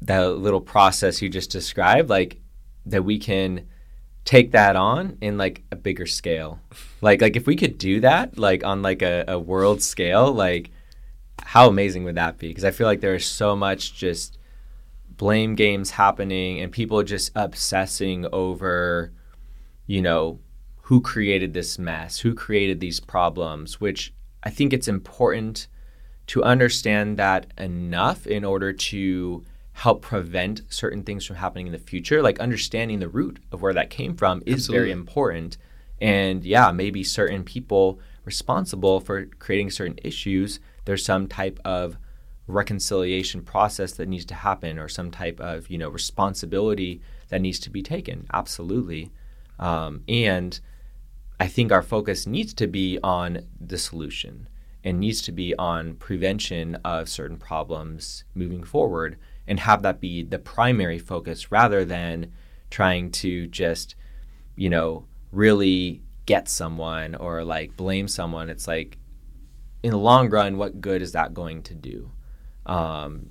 [0.03, 2.39] that little process you just described, like
[2.85, 3.67] that we can
[4.27, 6.59] take that on in like a bigger scale.
[7.01, 10.69] Like like if we could do that like on like a, a world scale, like
[11.41, 12.49] how amazing would that be?
[12.49, 14.37] Because I feel like there is so much just
[15.07, 19.13] blame games happening and people just obsessing over
[19.87, 20.39] you know,
[20.83, 24.13] who created this mess, who created these problems, which
[24.43, 25.67] I think it's important
[26.27, 29.43] to understand that enough in order to
[29.77, 32.23] help prevent certain things from happening in the future.
[32.23, 34.79] Like understanding the root of where that came from is Absolutely.
[34.79, 35.57] very important.
[36.01, 41.95] And yeah, maybe certain people responsible for creating certain issues, there's some type of
[42.47, 46.99] reconciliation process that needs to happen or some type of, you know, responsibility
[47.29, 48.25] that needs to be taken.
[48.33, 49.11] Absolutely.
[49.59, 50.59] Um, and
[51.39, 54.49] I think our focus needs to be on the solution
[54.83, 60.23] and needs to be on prevention of certain problems moving forward and have that be
[60.23, 62.31] the primary focus rather than
[62.69, 63.95] trying to just,
[64.55, 68.49] you know, really get someone or like blame someone.
[68.49, 68.97] It's like,
[69.83, 72.11] in the long run, what good is that going to do?
[72.65, 73.29] Um,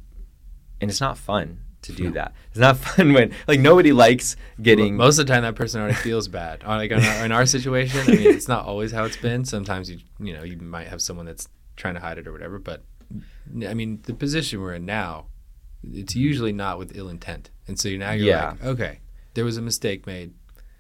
[0.80, 2.32] and it's not fun to do that.
[2.50, 4.96] It's not fun when like nobody likes getting.
[4.96, 6.62] Most of the time, that person already feels bad.
[6.64, 9.44] like in our, in our situation, I mean, it's not always how it's been.
[9.44, 12.58] Sometimes you you know you might have someone that's trying to hide it or whatever.
[12.58, 12.84] But
[13.66, 15.26] I mean, the position we're in now,
[15.92, 18.50] it's usually not with ill intent, and so now you're yeah.
[18.50, 19.00] like, okay,
[19.34, 20.34] there was a mistake made.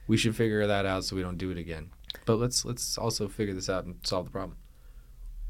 [0.06, 1.90] We should figure that out so we don't do it again.
[2.24, 4.56] But let's let's also figure this out and solve the problem.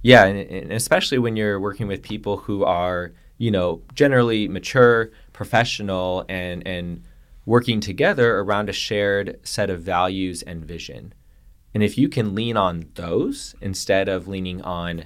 [0.03, 5.11] Yeah, and, and especially when you're working with people who are you know generally mature
[5.33, 7.03] professional and and
[7.45, 11.15] working together around a shared set of values and vision.
[11.73, 15.05] And if you can lean on those instead of leaning on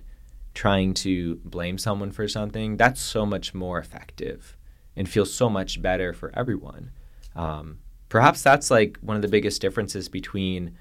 [0.61, 4.59] trying to blame someone for something, that's so much more effective
[4.95, 6.91] and feels so much better for everyone.
[7.35, 7.79] Um,
[8.11, 10.77] perhaps that's like one of the biggest differences between,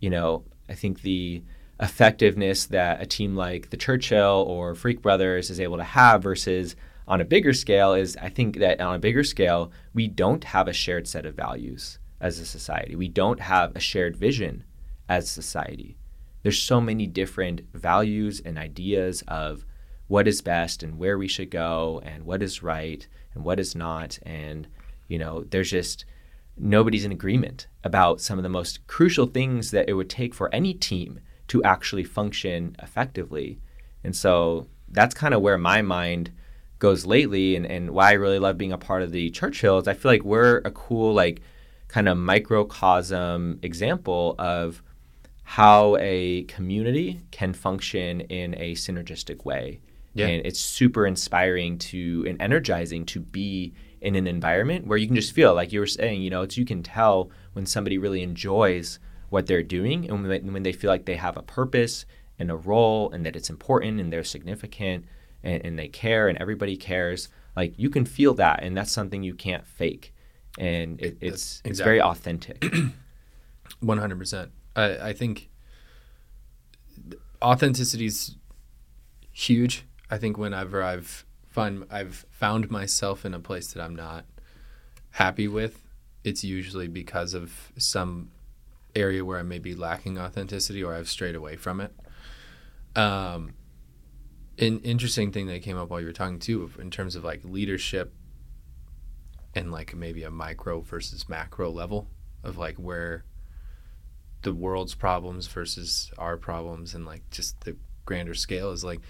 [0.00, 1.44] you know, I think the
[1.78, 6.74] effectiveness that a team like the Churchill or Freak Brothers is able to have versus
[7.06, 10.66] on a bigger scale is I think that on a bigger scale, we don't have
[10.66, 12.96] a shared set of values as a society.
[12.96, 14.64] We don't have a shared vision
[15.08, 15.99] as society.
[16.42, 19.64] There's so many different values and ideas of
[20.08, 23.74] what is best and where we should go and what is right and what is
[23.74, 24.18] not.
[24.22, 24.66] And,
[25.08, 26.04] you know, there's just
[26.56, 30.52] nobody's in agreement about some of the most crucial things that it would take for
[30.54, 33.60] any team to actually function effectively.
[34.04, 36.30] And so that's kind of where my mind
[36.78, 39.86] goes lately and, and why I really love being a part of the Churchill is
[39.86, 41.42] I feel like we're a cool like
[41.88, 44.82] kind of microcosm example of
[45.50, 49.80] how a community can function in a synergistic way.
[50.14, 50.28] Yeah.
[50.28, 55.16] And it's super inspiring to and energizing to be in an environment where you can
[55.16, 58.22] just feel like you were saying, you know, it's you can tell when somebody really
[58.22, 62.06] enjoys what they're doing and when they, when they feel like they have a purpose
[62.38, 65.04] and a role and that it's important and they're significant
[65.42, 69.24] and, and they care and everybody cares like you can feel that and that's something
[69.24, 70.14] you can't fake
[70.60, 71.70] and it, it's exactly.
[71.70, 72.60] it's very authentic
[73.82, 75.50] 100% I, I think
[77.42, 78.36] authenticity is
[79.32, 79.84] huge.
[80.10, 84.24] I think whenever i've find i've found myself in a place that i'm not
[85.10, 85.82] happy with
[86.22, 88.30] it's usually because of some
[88.94, 91.92] area where i may be lacking authenticity or i've strayed away from it.
[92.96, 93.54] Um,
[94.58, 97.40] an interesting thing that came up while you were talking too, in terms of like
[97.44, 98.12] leadership
[99.54, 102.08] and like maybe a micro versus macro level
[102.44, 103.24] of like where
[104.42, 109.00] the world's problems versus our problems and like just the grander scale is like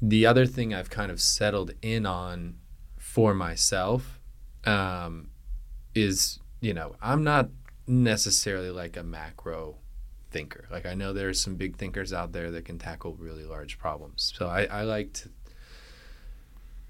[0.00, 2.56] the other thing I've kind of settled in on
[2.98, 4.20] for myself
[4.64, 5.30] um,
[5.94, 7.48] is you know I'm not
[7.86, 9.76] necessarily like a macro
[10.30, 10.66] thinker.
[10.70, 14.32] Like I know there's some big thinkers out there that can tackle really large problems.
[14.36, 15.30] So I, I like to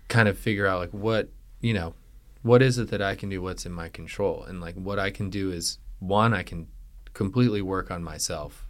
[0.09, 1.29] kind of figure out like what
[1.61, 1.95] you know
[2.43, 5.11] what is it that I can do what's in my control and like what I
[5.11, 6.69] can do is one I can
[7.17, 8.69] completely work on myself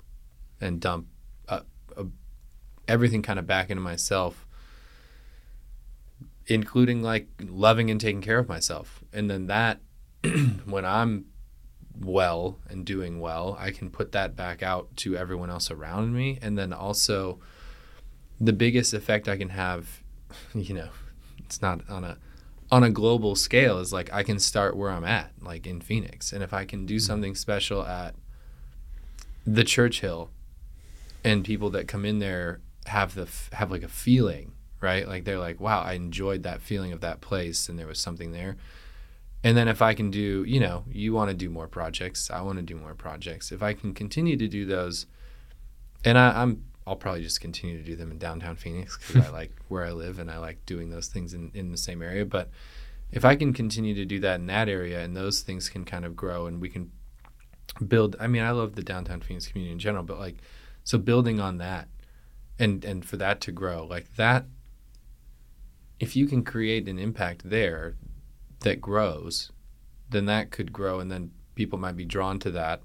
[0.60, 1.06] and dump
[1.48, 1.60] uh,
[1.96, 2.04] uh,
[2.86, 4.46] everything kind of back into myself
[6.46, 9.80] including like loving and taking care of myself and then that
[10.64, 11.26] when I'm
[12.00, 16.38] well and doing well, I can put that back out to everyone else around me.
[16.42, 17.40] And then also,
[18.40, 20.02] the biggest effect I can have,
[20.54, 20.88] you know,
[21.38, 22.18] it's not on a
[22.68, 26.32] on a global scale is like I can start where I'm at, like in Phoenix,
[26.32, 27.00] and if I can do mm-hmm.
[27.00, 28.14] something special at
[29.46, 30.30] the Churchill,
[31.24, 35.06] and people that come in there have the have like a feeling, right?
[35.06, 38.32] Like they're like, wow, I enjoyed that feeling of that place, and there was something
[38.32, 38.56] there
[39.46, 42.40] and then if I can do, you know, you want to do more projects, I
[42.40, 43.52] want to do more projects.
[43.52, 45.06] If I can continue to do those,
[46.04, 49.30] and I, am I'll probably just continue to do them in downtown Phoenix because I
[49.32, 52.24] like where I live and I like doing those things in, in the same area.
[52.24, 52.50] But
[53.12, 56.04] if I can continue to do that in that area and those things can kind
[56.04, 56.90] of grow and we can
[57.86, 60.36] build, I mean, I love the downtown Phoenix community in general, but like,
[60.84, 61.88] so building on that
[62.58, 64.46] and, and for that to grow like that,
[65.98, 67.96] if you can create an impact there,
[68.60, 69.50] that grows,
[70.10, 72.82] then that could grow and then people might be drawn to that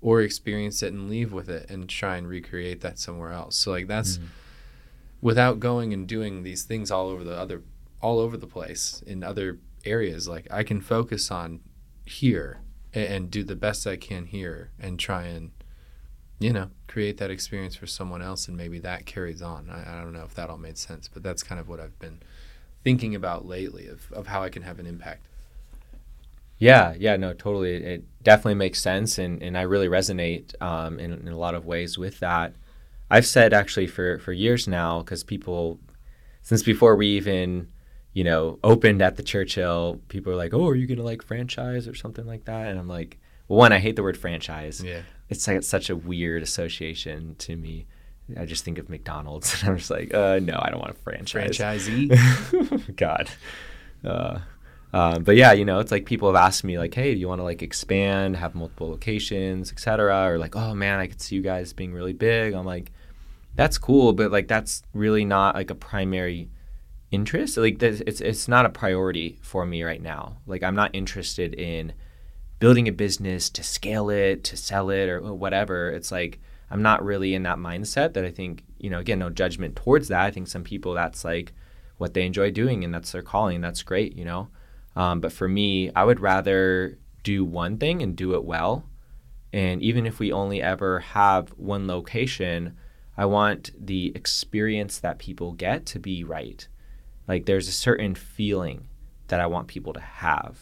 [0.00, 3.56] or experience it and leave with it and try and recreate that somewhere else.
[3.56, 4.26] So like that's mm.
[5.20, 7.62] without going and doing these things all over the other
[8.00, 11.60] all over the place in other areas like I can focus on
[12.04, 12.60] here
[12.94, 15.50] and, and do the best I can here and try and
[16.38, 19.68] you know create that experience for someone else and maybe that carries on.
[19.70, 21.98] I, I don't know if that all made sense, but that's kind of what I've
[21.98, 22.20] been
[22.84, 25.26] thinking about lately of, of how I can have an impact.
[26.58, 27.74] Yeah, yeah, no, totally.
[27.74, 31.66] It definitely makes sense, and, and I really resonate um, in, in a lot of
[31.66, 32.54] ways with that.
[33.10, 35.80] I've said actually for, for years now, because people,
[36.42, 37.68] since before we even,
[38.14, 41.22] you know, opened at the Churchill, people are like, oh, are you going to like
[41.22, 42.68] franchise or something like that?
[42.68, 44.82] And I'm like, well, one, I hate the word franchise.
[44.82, 45.02] Yeah.
[45.28, 47.86] It's like such a weird association to me.
[48.38, 50.94] I just think of McDonald's, and I'm just like, uh, no, I don't want a
[50.94, 51.58] franchise.
[51.58, 52.96] Franchisee.
[52.96, 53.28] God.
[54.04, 54.38] Uh,
[54.92, 57.26] uh, but yeah, you know, it's like people have asked me like, hey, do you
[57.26, 60.30] want to like expand, have multiple locations, etc.
[60.30, 62.54] Or like, oh man, I could see you guys being really big.
[62.54, 62.92] I'm like,
[63.56, 66.48] that's cool, but like that's really not like a primary
[67.14, 67.56] interest.
[67.56, 70.38] Like it's it's not a priority for me right now.
[70.46, 71.92] Like I'm not interested in
[72.58, 75.90] building a business to scale it, to sell it, or whatever.
[75.90, 76.40] It's like
[76.70, 80.08] I'm not really in that mindset that I think, you know, again, no judgment towards
[80.08, 80.22] that.
[80.24, 81.52] I think some people that's like
[81.98, 83.60] what they enjoy doing and that's their calling.
[83.60, 84.48] That's great, you know.
[84.96, 88.84] Um, but for me, I would rather do one thing and do it well.
[89.52, 92.76] And even if we only ever have one location,
[93.16, 96.66] I want the experience that people get to be right.
[97.26, 98.88] Like there's a certain feeling
[99.28, 100.58] that I want people to have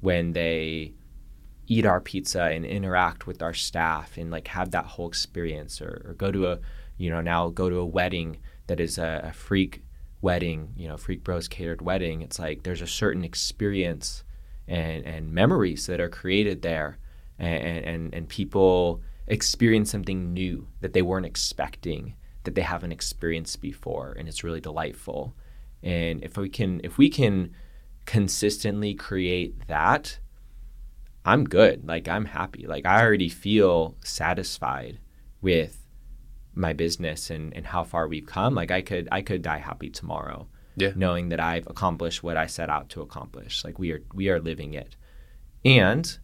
[0.00, 0.94] when they
[1.66, 6.02] eat our pizza and interact with our staff and like have that whole experience or,
[6.06, 6.58] or go to a
[6.96, 8.38] you know now go to a wedding
[8.68, 9.82] that is a, a, freak
[10.20, 12.22] wedding you know freak bros catered wedding.
[12.22, 14.22] It's like there's a certain experience
[14.68, 16.98] and and memories that are created there
[17.38, 23.60] and and, and people experience something new that they weren't expecting that they haven't experienced
[23.60, 25.34] before and it's really delightful
[25.82, 27.52] and if we can if we can
[28.04, 30.18] consistently create that
[31.26, 31.86] I'm good.
[31.86, 32.66] Like I'm happy.
[32.66, 35.00] Like I already feel satisfied
[35.42, 35.84] with
[36.54, 38.54] my business and, and how far we've come.
[38.54, 40.46] Like I could I could die happy tomorrow.
[40.76, 40.92] Yeah.
[40.94, 43.64] Knowing that I've accomplished what I set out to accomplish.
[43.64, 44.94] Like we are we are living it.
[45.64, 46.16] And,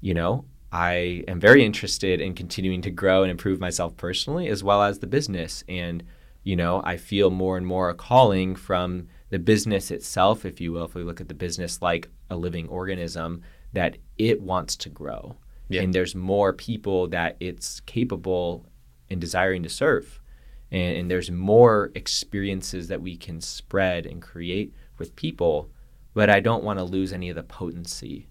[0.00, 4.64] you know, I am very interested in continuing to grow and improve myself personally as
[4.64, 5.62] well as the business.
[5.68, 6.02] And,
[6.48, 10.72] you know, I feel more and more a calling from the business itself, if you
[10.72, 13.42] will, if we look at the business like a living organism,
[13.74, 15.36] that it wants to grow.
[15.68, 15.82] Yeah.
[15.82, 18.64] And there's more people that it's capable
[19.10, 20.22] and desiring to serve.
[20.70, 25.68] And, and there's more experiences that we can spread and create with people.
[26.14, 28.26] But I don't want to lose any of the potency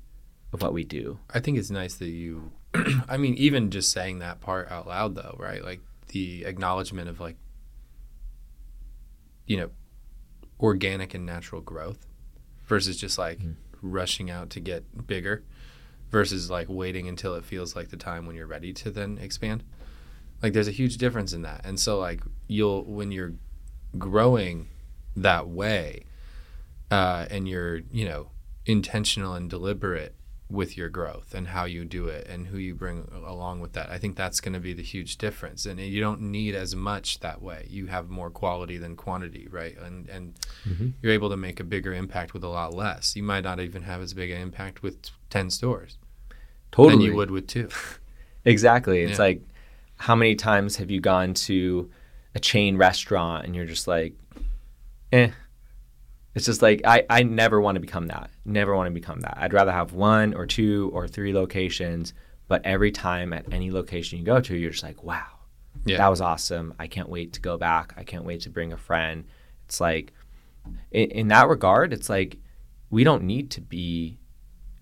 [0.54, 1.20] of what we do.
[1.30, 2.52] I think it's nice that you,
[3.08, 5.64] I mean, even just saying that part out loud, though, right?
[5.64, 7.36] Like the acknowledgement of like,
[9.48, 9.70] you know,
[10.60, 12.06] organic and natural growth
[12.66, 15.44] versus just like, mm rushing out to get bigger.
[16.10, 19.64] versus like waiting until it feels like the time when you're ready to then expand.
[20.42, 21.62] Like there's a huge difference in that.
[21.64, 23.34] And so like you'll when you're
[23.98, 24.68] growing
[25.16, 26.06] that way
[26.92, 28.32] uh, and you're, you know,
[28.66, 30.16] intentional and deliberate
[30.50, 33.90] with your growth and how you do it and who you bring along with that.
[33.90, 35.66] I think that's going to be the huge difference.
[35.66, 37.68] And you don't need as much that way.
[37.70, 39.78] You have more quality than quantity, right?
[39.78, 40.36] And and
[40.68, 40.90] mm-hmm.
[41.02, 43.16] you're able to make a bigger impact with a lot less.
[43.16, 44.98] You might not even have as big an impact with
[45.30, 45.98] 10 stores.
[46.72, 46.96] Totally.
[46.96, 47.70] Than you would with two.
[48.46, 49.02] exactly.
[49.02, 49.26] It's yeah.
[49.26, 49.42] like
[49.98, 51.90] how many times have you gone to
[52.36, 54.14] a chain restaurant and you're just like
[55.12, 55.32] eh
[56.38, 58.30] it's just like I, I never want to become that.
[58.46, 59.40] Never want to become that.
[59.40, 62.14] I'd rather have one or two or three locations,
[62.48, 65.26] but every time at any location you go to, you're just like, wow,
[65.84, 65.98] yeah.
[65.98, 66.76] that was awesome.
[66.78, 67.96] I can't wait to go back.
[67.98, 69.26] I can't wait to bring a friend.
[69.66, 70.14] It's like,
[70.92, 72.38] in, in that regard, it's like
[72.92, 74.20] we don't need to be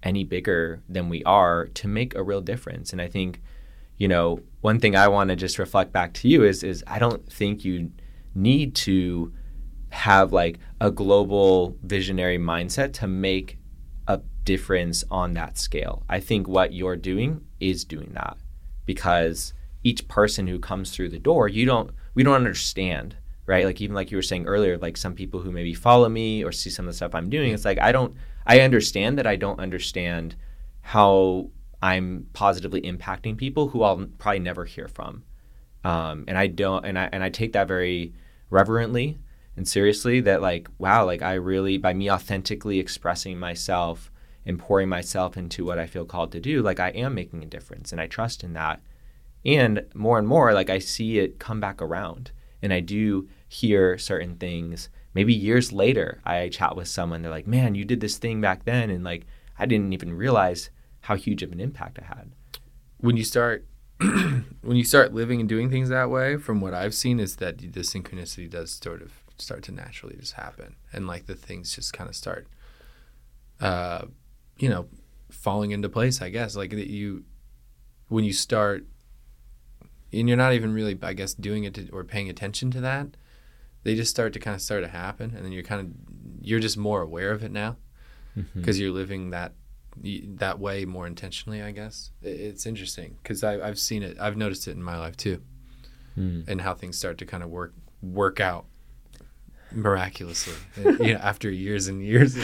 [0.03, 2.91] any bigger than we are to make a real difference.
[2.91, 3.41] And I think,
[3.95, 6.99] you know, one thing I want to just reflect back to you is is I
[6.99, 7.93] don't think you
[8.35, 9.31] need to
[9.95, 13.57] have like a global visionary mindset to make
[14.07, 16.03] a difference on that scale.
[16.09, 18.37] I think what you're doing is doing that
[18.85, 23.15] because each person who comes through the door, you don't we don't understand,
[23.45, 23.65] right?
[23.65, 26.51] Like even like you were saying earlier, like some people who maybe follow me or
[26.51, 28.15] see some of the stuff I'm doing, it's like I don't
[28.45, 30.35] I understand that I don't understand
[30.81, 31.49] how
[31.81, 35.23] I'm positively impacting people who I'll probably never hear from.
[35.85, 38.13] Um, and I don't and I and I take that very
[38.49, 39.19] reverently
[39.57, 44.11] and seriously that like wow like i really by me authentically expressing myself
[44.45, 47.47] and pouring myself into what i feel called to do like i am making a
[47.47, 48.81] difference and i trust in that.
[49.45, 52.31] And more and more like i see it come back around
[52.61, 54.89] and i do hear certain things.
[55.13, 58.65] Maybe years later i chat with someone they're like man you did this thing back
[58.65, 59.25] then and like
[59.59, 60.69] i didn't even realize
[61.01, 62.31] how huge of an impact i had.
[62.97, 63.65] When you start
[63.99, 67.59] when you start living and doing things that way from what i've seen is that
[67.59, 70.75] the synchronicity does sort of start to naturally just happen.
[70.93, 72.47] And like the things just kind of start
[73.61, 74.05] uh
[74.57, 74.85] you know
[75.29, 76.55] falling into place i guess.
[76.55, 77.23] Like that you
[78.09, 78.85] when you start
[80.13, 83.17] and you're not even really i guess doing it to, or paying attention to that
[83.85, 85.31] they just start to kind of start to happen.
[85.35, 85.87] And then you're kind of
[86.41, 87.77] you're just more aware of it now
[88.53, 88.81] because mm-hmm.
[88.83, 89.53] you're living that
[90.03, 92.11] that way more intentionally i guess.
[92.21, 95.41] It's interesting because i've seen it i've noticed it in my life too
[96.17, 96.45] mm.
[96.47, 98.65] and how things start to kind of work work out
[99.75, 102.37] miraculously you know after years and years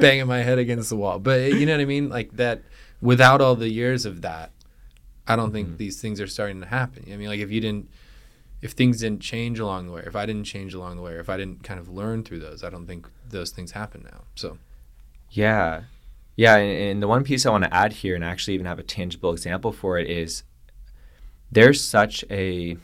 [0.00, 1.18] banging my head against the wall.
[1.18, 2.08] But you know what i mean?
[2.08, 2.62] Like that
[3.00, 4.52] without all the years of that
[5.26, 5.76] i don't think mm-hmm.
[5.76, 7.04] these things are starting to happen.
[7.12, 7.88] I mean like if you didn't
[8.62, 11.28] if things didn't change along the way if i didn't change along the way if
[11.28, 14.22] i didn't kind of learn through those i don't think those things happen now.
[14.34, 14.58] So.
[15.30, 15.82] Yeah.
[16.36, 18.78] Yeah and, and the one piece i want to add here and actually even have
[18.78, 20.44] a tangible example for it is
[21.52, 22.76] there's such a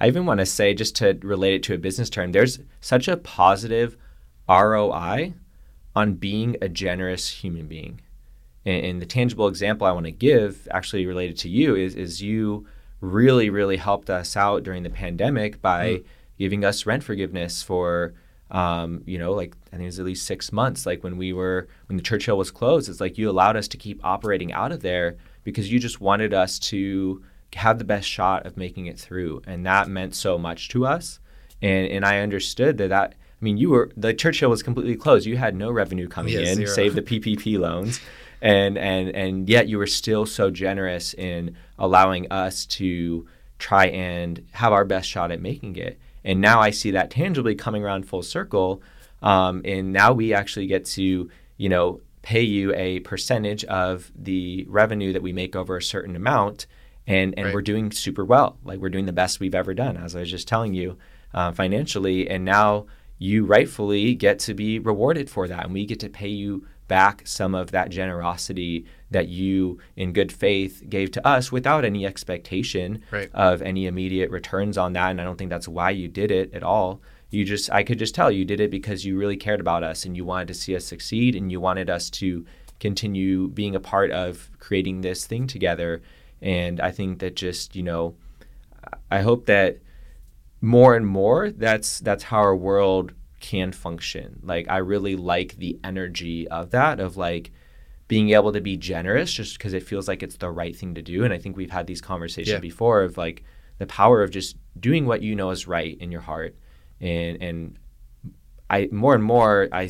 [0.00, 3.08] I even want to say, just to relate it to a business term, there's such
[3.08, 3.96] a positive
[4.48, 5.34] ROI
[5.94, 8.00] on being a generous human being.
[8.64, 12.22] And, and the tangible example I want to give, actually related to you, is, is
[12.22, 12.66] you
[13.00, 16.04] really, really helped us out during the pandemic by mm.
[16.38, 18.14] giving us rent forgiveness for,
[18.50, 20.86] um, you know, like I think it was at least six months.
[20.86, 23.76] Like when we were, when the Churchill was closed, it's like you allowed us to
[23.76, 27.22] keep operating out of there because you just wanted us to
[27.54, 29.42] have the best shot of making it through.
[29.46, 31.20] And that meant so much to us.
[31.62, 35.26] And and I understood that that I mean, you were the Churchill was completely closed.
[35.26, 36.70] You had no revenue coming yeah, in, zero.
[36.70, 38.00] save the PPP loans,
[38.40, 43.26] and and and yet you were still so generous in allowing us to
[43.58, 45.98] try and have our best shot at making it.
[46.24, 48.82] And now I see that tangibly coming around full circle.
[49.22, 54.64] Um, and now we actually get to you know pay you a percentage of the
[54.68, 56.66] revenue that we make over a certain amount
[57.06, 57.54] and and right.
[57.54, 58.58] we're doing super well.
[58.64, 60.96] Like we're doing the best we've ever done, as I was just telling you,
[61.32, 62.28] uh, financially.
[62.28, 62.86] And now
[63.18, 67.22] you rightfully get to be rewarded for that, and we get to pay you back
[67.24, 73.02] some of that generosity that you, in good faith, gave to us without any expectation
[73.10, 73.30] right.
[73.32, 75.10] of any immediate returns on that.
[75.10, 77.00] And I don't think that's why you did it at all.
[77.30, 80.04] You just, I could just tell you did it because you really cared about us
[80.04, 82.44] and you wanted to see us succeed and you wanted us to
[82.80, 86.02] continue being a part of creating this thing together.
[86.44, 88.16] And I think that just, you know,
[89.10, 89.78] I hope that
[90.60, 94.40] more and more that's that's how our world can function.
[94.42, 97.50] Like I really like the energy of that of like
[98.08, 101.02] being able to be generous just because it feels like it's the right thing to
[101.02, 101.24] do.
[101.24, 102.58] And I think we've had these conversations yeah.
[102.58, 103.42] before of like
[103.78, 106.54] the power of just doing what you know is right in your heart.
[107.00, 107.78] And and
[108.68, 109.88] I more and more I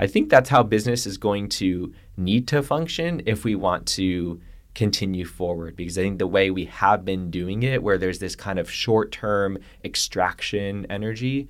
[0.00, 4.40] I think that's how business is going to need to function if we want to
[4.74, 8.36] continue forward because I think the way we have been doing it where there's this
[8.36, 11.48] kind of short-term extraction energy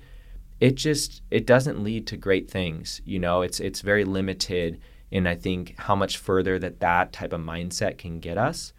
[0.59, 4.79] it just it doesn't lead to great things you know it's it's very limited
[5.11, 8.73] in I think how much further that that type of mindset can get us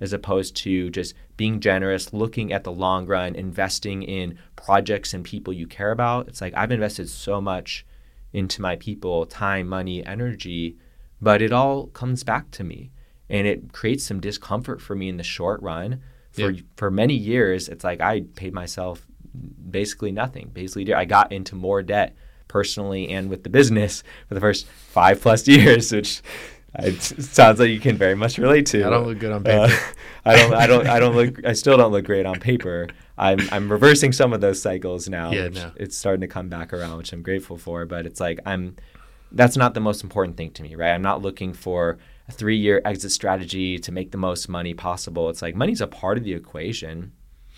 [0.00, 5.24] as opposed to just being generous, looking at the long run, investing in projects and
[5.24, 6.28] people you care about.
[6.28, 7.84] It's like I've invested so much
[8.32, 10.76] into my people, time, money, energy,
[11.20, 12.90] but it all comes back to me.
[13.30, 16.02] And it creates some discomfort for me in the short run.
[16.32, 16.62] For yeah.
[16.76, 19.06] for many years, it's like I paid myself
[19.70, 20.50] basically nothing.
[20.52, 22.16] Basically, I got into more debt
[22.48, 26.22] personally and with the business for the first five plus years, which
[26.78, 28.86] it sounds like you can very much relate to.
[28.86, 29.74] I don't look good on uh, paper.
[29.74, 29.92] Uh,
[30.24, 30.54] I don't.
[30.54, 30.86] I don't.
[30.86, 31.44] I don't look.
[31.44, 32.88] I still don't look great on paper.
[33.16, 33.40] I'm.
[33.50, 35.32] I'm reversing some of those cycles now.
[35.32, 35.72] Yeah, no.
[35.76, 37.86] It's starting to come back around, which I'm grateful for.
[37.86, 38.76] But it's like I'm.
[39.32, 40.92] That's not the most important thing to me, right?
[40.92, 41.98] I'm not looking for
[42.28, 45.30] a three-year exit strategy to make the most money possible.
[45.30, 47.12] It's like money's a part of the equation.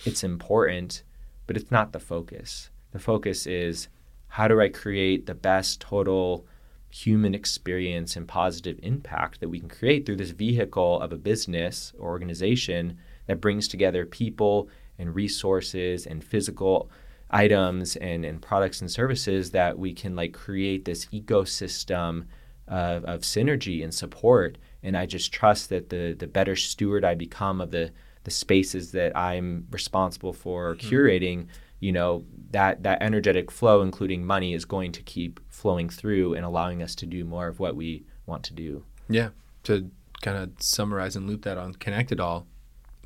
[0.04, 1.02] It's important,
[1.46, 2.70] but it's not the focus.
[2.92, 3.88] The focus is
[4.28, 6.46] how do I create the best total
[6.88, 11.92] human experience and positive impact that we can create through this vehicle of a business
[11.98, 14.68] or organization that brings together people
[14.98, 16.90] and resources and physical
[17.30, 22.24] items and, and products and services that we can like create this ecosystem
[22.70, 27.14] of, of synergy and support and i just trust that the the better steward i
[27.14, 27.92] become of the
[28.24, 30.88] the spaces that i'm responsible for mm-hmm.
[30.88, 31.46] curating
[31.80, 36.44] you know that that energetic flow including money is going to keep flowing through and
[36.44, 39.30] allowing us to do more of what we want to do yeah
[39.64, 39.90] to
[40.22, 42.46] kind of summarize and loop that on connect it all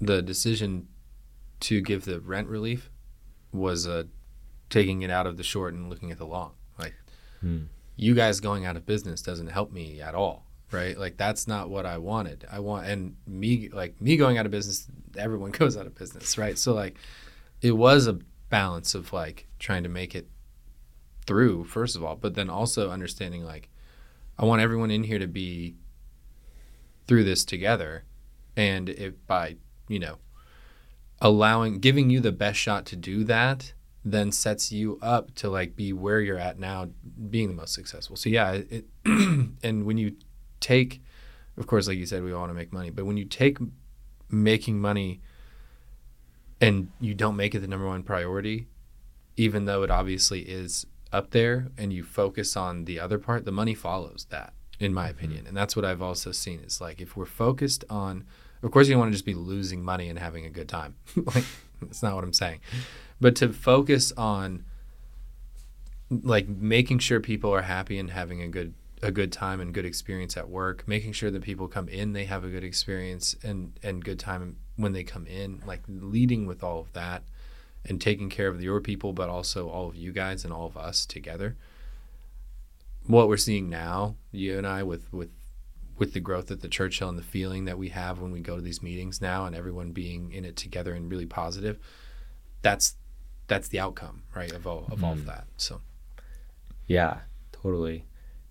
[0.00, 0.86] the decision
[1.60, 2.90] to give the rent relief
[3.52, 4.02] was uh,
[4.68, 6.94] taking it out of the short and looking at the long like
[7.40, 7.62] hmm.
[7.96, 10.98] You guys going out of business doesn't help me at all right?
[10.98, 12.44] Like that's not what i wanted.
[12.50, 14.86] I want and me like me going out of business
[15.16, 16.58] everyone goes out of business right?
[16.58, 16.96] So like
[17.62, 18.18] it was a
[18.50, 20.28] balance of like trying to make it
[21.26, 23.70] through first of all but then also understanding like
[24.38, 25.74] i want everyone in here to be
[27.06, 28.04] through this together.
[28.56, 29.56] And if by
[29.88, 30.18] you know
[31.20, 33.72] allowing giving you the best shot to do that
[34.04, 36.88] then sets you up to like be where you're at now
[37.30, 40.14] being the most successful so yeah it and when you
[40.60, 41.02] take
[41.56, 43.58] of course like you said we all want to make money but when you take
[44.30, 45.20] making money
[46.60, 48.68] and you don't make it the number one priority,
[49.36, 53.52] even though it obviously is up there, and you focus on the other part, the
[53.52, 55.18] money follows that, in my mm-hmm.
[55.18, 55.46] opinion.
[55.46, 56.60] And that's what I've also seen.
[56.60, 58.24] Is like if we're focused on,
[58.62, 60.96] of course, you don't want to just be losing money and having a good time.
[61.16, 61.44] like
[61.80, 62.60] that's not what I'm saying,
[63.20, 64.64] but to focus on
[66.10, 69.84] like making sure people are happy and having a good a good time and good
[69.84, 73.78] experience at work, making sure that people come in, they have a good experience and
[73.82, 77.22] and good time when they come in, like leading with all of that
[77.86, 80.76] and taking care of your people, but also all of you guys and all of
[80.76, 81.56] us together.
[83.06, 85.30] What we're seeing now, you and I, with with
[85.98, 88.56] with the growth at the Churchill and the feeling that we have when we go
[88.56, 91.78] to these meetings now, and everyone being in it together and really positive,
[92.62, 92.96] that's
[93.46, 95.04] that's the outcome, right, of all of mm.
[95.04, 95.28] all of mm-hmm.
[95.28, 95.46] that.
[95.56, 95.80] So,
[96.86, 97.20] yeah,
[97.52, 98.06] totally.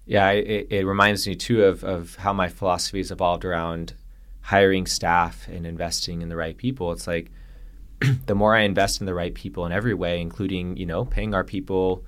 [0.06, 3.94] Yeah, it, it reminds me too of, of how my philosophy has evolved around
[4.42, 6.92] hiring staff and investing in the right people.
[6.92, 7.32] It's like
[8.26, 11.34] the more I invest in the right people in every way, including you know paying
[11.34, 12.06] our people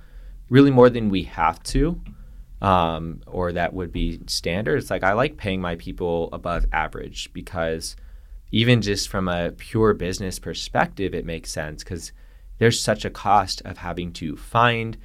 [0.48, 2.00] really more than we have to,
[2.62, 4.78] um, or that would be standard.
[4.78, 7.96] It's like I like paying my people above average because
[8.52, 12.12] even just from a pure business perspective, it makes sense because
[12.58, 14.96] there's such a cost of having to find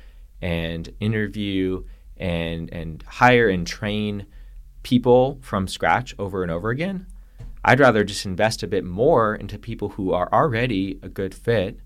[0.42, 1.84] and interview
[2.18, 4.26] and and hire and train
[4.84, 7.08] people from scratch over and over again.
[7.64, 11.80] I'd rather just invest a bit more into people who are already a good fit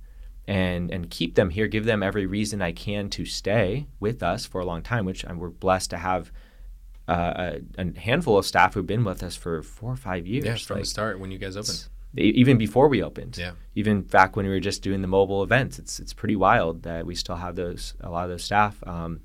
[0.47, 4.45] and and keep them here, give them every reason I can to stay with us
[4.45, 6.31] for a long time, which we're blessed to have
[7.07, 10.45] uh, a, a, handful of staff who've been with us for four or five years.
[10.45, 11.87] Yeah, from like, the start when you guys opened.
[12.17, 13.37] Even before we opened.
[13.37, 13.51] Yeah.
[13.75, 17.05] Even back when we were just doing the mobile events, it's it's pretty wild that
[17.05, 18.81] we still have those a lot of those staff.
[18.87, 19.21] Um,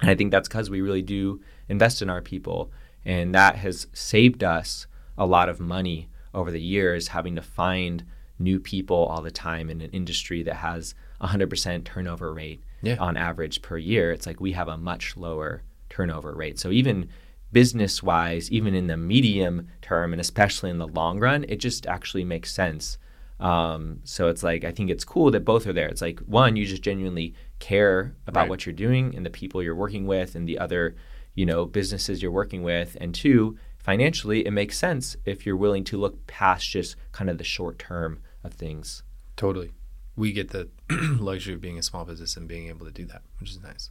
[0.00, 2.72] and I think that's because we really do invest in our people,
[3.04, 8.04] and that has saved us a lot of money over the years having to find
[8.38, 12.96] new people all the time in an industry that has 100% turnover rate yeah.
[12.98, 14.10] on average per year.
[14.12, 16.58] It's like we have a much lower turnover rate.
[16.58, 17.08] So even
[17.52, 21.86] business wise, even in the medium term and especially in the long run, it just
[21.86, 22.98] actually makes sense.
[23.38, 25.88] Um, so it's like I think it's cool that both are there.
[25.88, 28.50] It's like one, you just genuinely care about right.
[28.50, 30.96] what you're doing and the people you're working with, and the other,
[31.34, 35.84] you know businesses you're working with, and two, financially, it makes sense if you're willing
[35.84, 39.02] to look past just kind of the short term of things.
[39.36, 39.72] Totally.
[40.14, 43.22] We get the luxury of being a small business and being able to do that,
[43.40, 43.90] which is nice.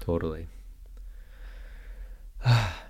[0.00, 0.48] Totally.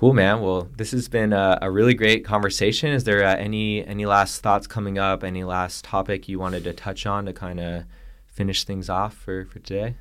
[0.00, 0.40] cool, man.
[0.40, 2.90] Well, this has been a, a really great conversation.
[2.90, 5.22] Is there uh, any any last thoughts coming up?
[5.22, 7.84] Any last topic you wanted to touch on to kind of
[8.26, 9.96] finish things off for for today?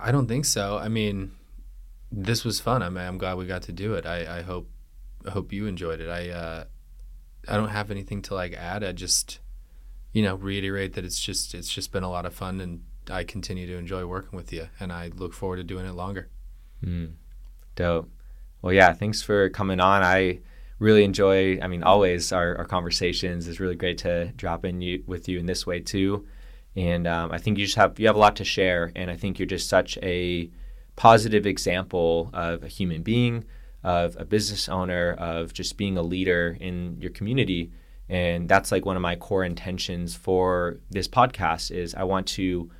[0.00, 0.78] I don't think so.
[0.78, 1.32] I mean,
[2.12, 2.84] this was fun.
[2.84, 4.06] I mean, I'm glad we got to do it.
[4.06, 4.70] I, I hope
[5.26, 6.08] I hope you enjoyed it.
[6.08, 6.64] I uh,
[7.48, 8.84] I don't have anything to like add.
[8.84, 9.40] I just
[10.12, 13.24] you know reiterate that it's just it's just been a lot of fun and I
[13.24, 16.28] continue to enjoy working with you and I look forward to doing it longer.
[16.84, 17.14] Mm.
[17.74, 18.08] Dope.
[18.62, 20.04] Well, yeah, thanks for coming on.
[20.04, 20.38] I
[20.78, 23.48] really enjoy, I mean, always our, our conversations.
[23.48, 26.26] It's really great to drop in you, with you in this way too.
[26.76, 29.16] And um, I think you just have you have a lot to share, and I
[29.16, 30.48] think you're just such a
[30.96, 33.44] positive example of a human being,
[33.84, 37.72] of a business owner, of just being a leader in your community.
[38.08, 42.70] And that's like one of my core intentions for this podcast is I want to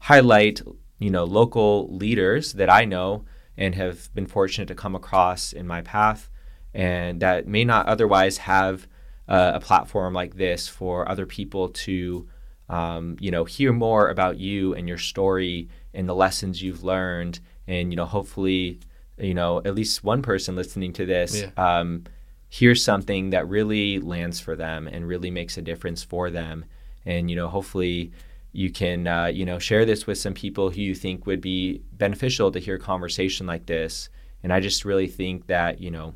[0.00, 0.60] highlight,
[0.98, 3.24] you know, local leaders that I know
[3.56, 6.30] and have been fortunate to come across in my path.
[6.72, 8.86] And that may not otherwise have
[9.28, 12.28] uh, a platform like this for other people to
[12.68, 17.40] um, you know hear more about you and your story and the lessons you've learned.
[17.66, 18.80] And you know hopefully
[19.18, 21.50] you know at least one person listening to this yeah.
[21.80, 22.04] um,
[22.48, 26.64] hears something that really lands for them and really makes a difference for them.
[27.04, 28.12] And you know hopefully
[28.52, 31.82] you can uh, you know share this with some people who you think would be
[31.92, 34.08] beneficial to hear a conversation like this.
[34.42, 36.14] And i just really think that you know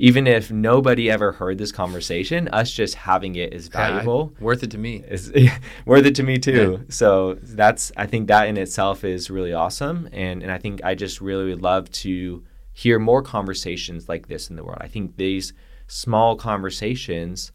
[0.00, 4.44] even if nobody ever heard this conversation us just having it is valuable yeah, I,
[4.44, 5.04] worth it to me.
[5.08, 5.32] Is
[5.86, 6.78] worth it to me too.
[6.80, 6.84] Yeah.
[6.88, 10.08] so that's i think that in itself is really awesome.
[10.12, 12.42] And and i think i just really would love to
[12.78, 14.78] hear more conversations like this in the world.
[14.80, 15.52] I think these
[15.88, 17.50] small conversations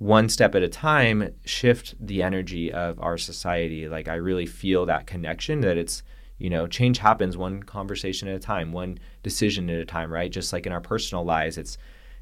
[0.00, 3.86] one step at a time shift the energy of our society.
[3.86, 6.02] Like i really feel that connection that it's
[6.38, 10.32] you know change happens one conversation at a time one decision at a time right?
[10.32, 11.76] Just like in our personal lives it's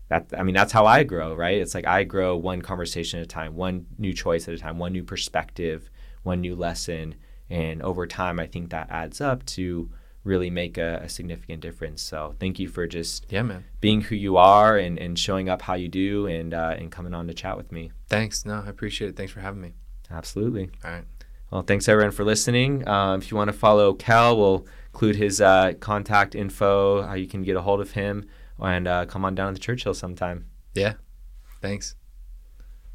[0.08, 1.58] that i mean that's how i grow right?
[1.58, 4.78] It's like i grow one conversation at a time one new choice at a time
[4.78, 5.88] one new perspective
[6.24, 7.14] one new lesson.
[7.48, 9.88] And over time i think that adds up to
[10.24, 12.02] really make a, a, significant difference.
[12.02, 15.62] So thank you for just yeah, man, being who you are and, and showing up
[15.62, 17.92] how you do and uh, and coming on to chat with me.
[18.08, 18.44] Thanks.
[18.44, 19.16] No, I appreciate it.
[19.16, 19.74] Thanks for having me.
[20.10, 20.70] Absolutely.
[20.84, 21.04] All right.
[21.50, 22.86] Well, thanks everyone for listening.
[22.86, 27.26] Um, if you want to follow Kel, we'll include his uh, contact info, how you
[27.26, 28.26] can get a hold of him,
[28.58, 30.46] and uh, come on down to Churchill sometime.
[30.74, 30.94] Yeah.
[31.62, 31.94] Thanks.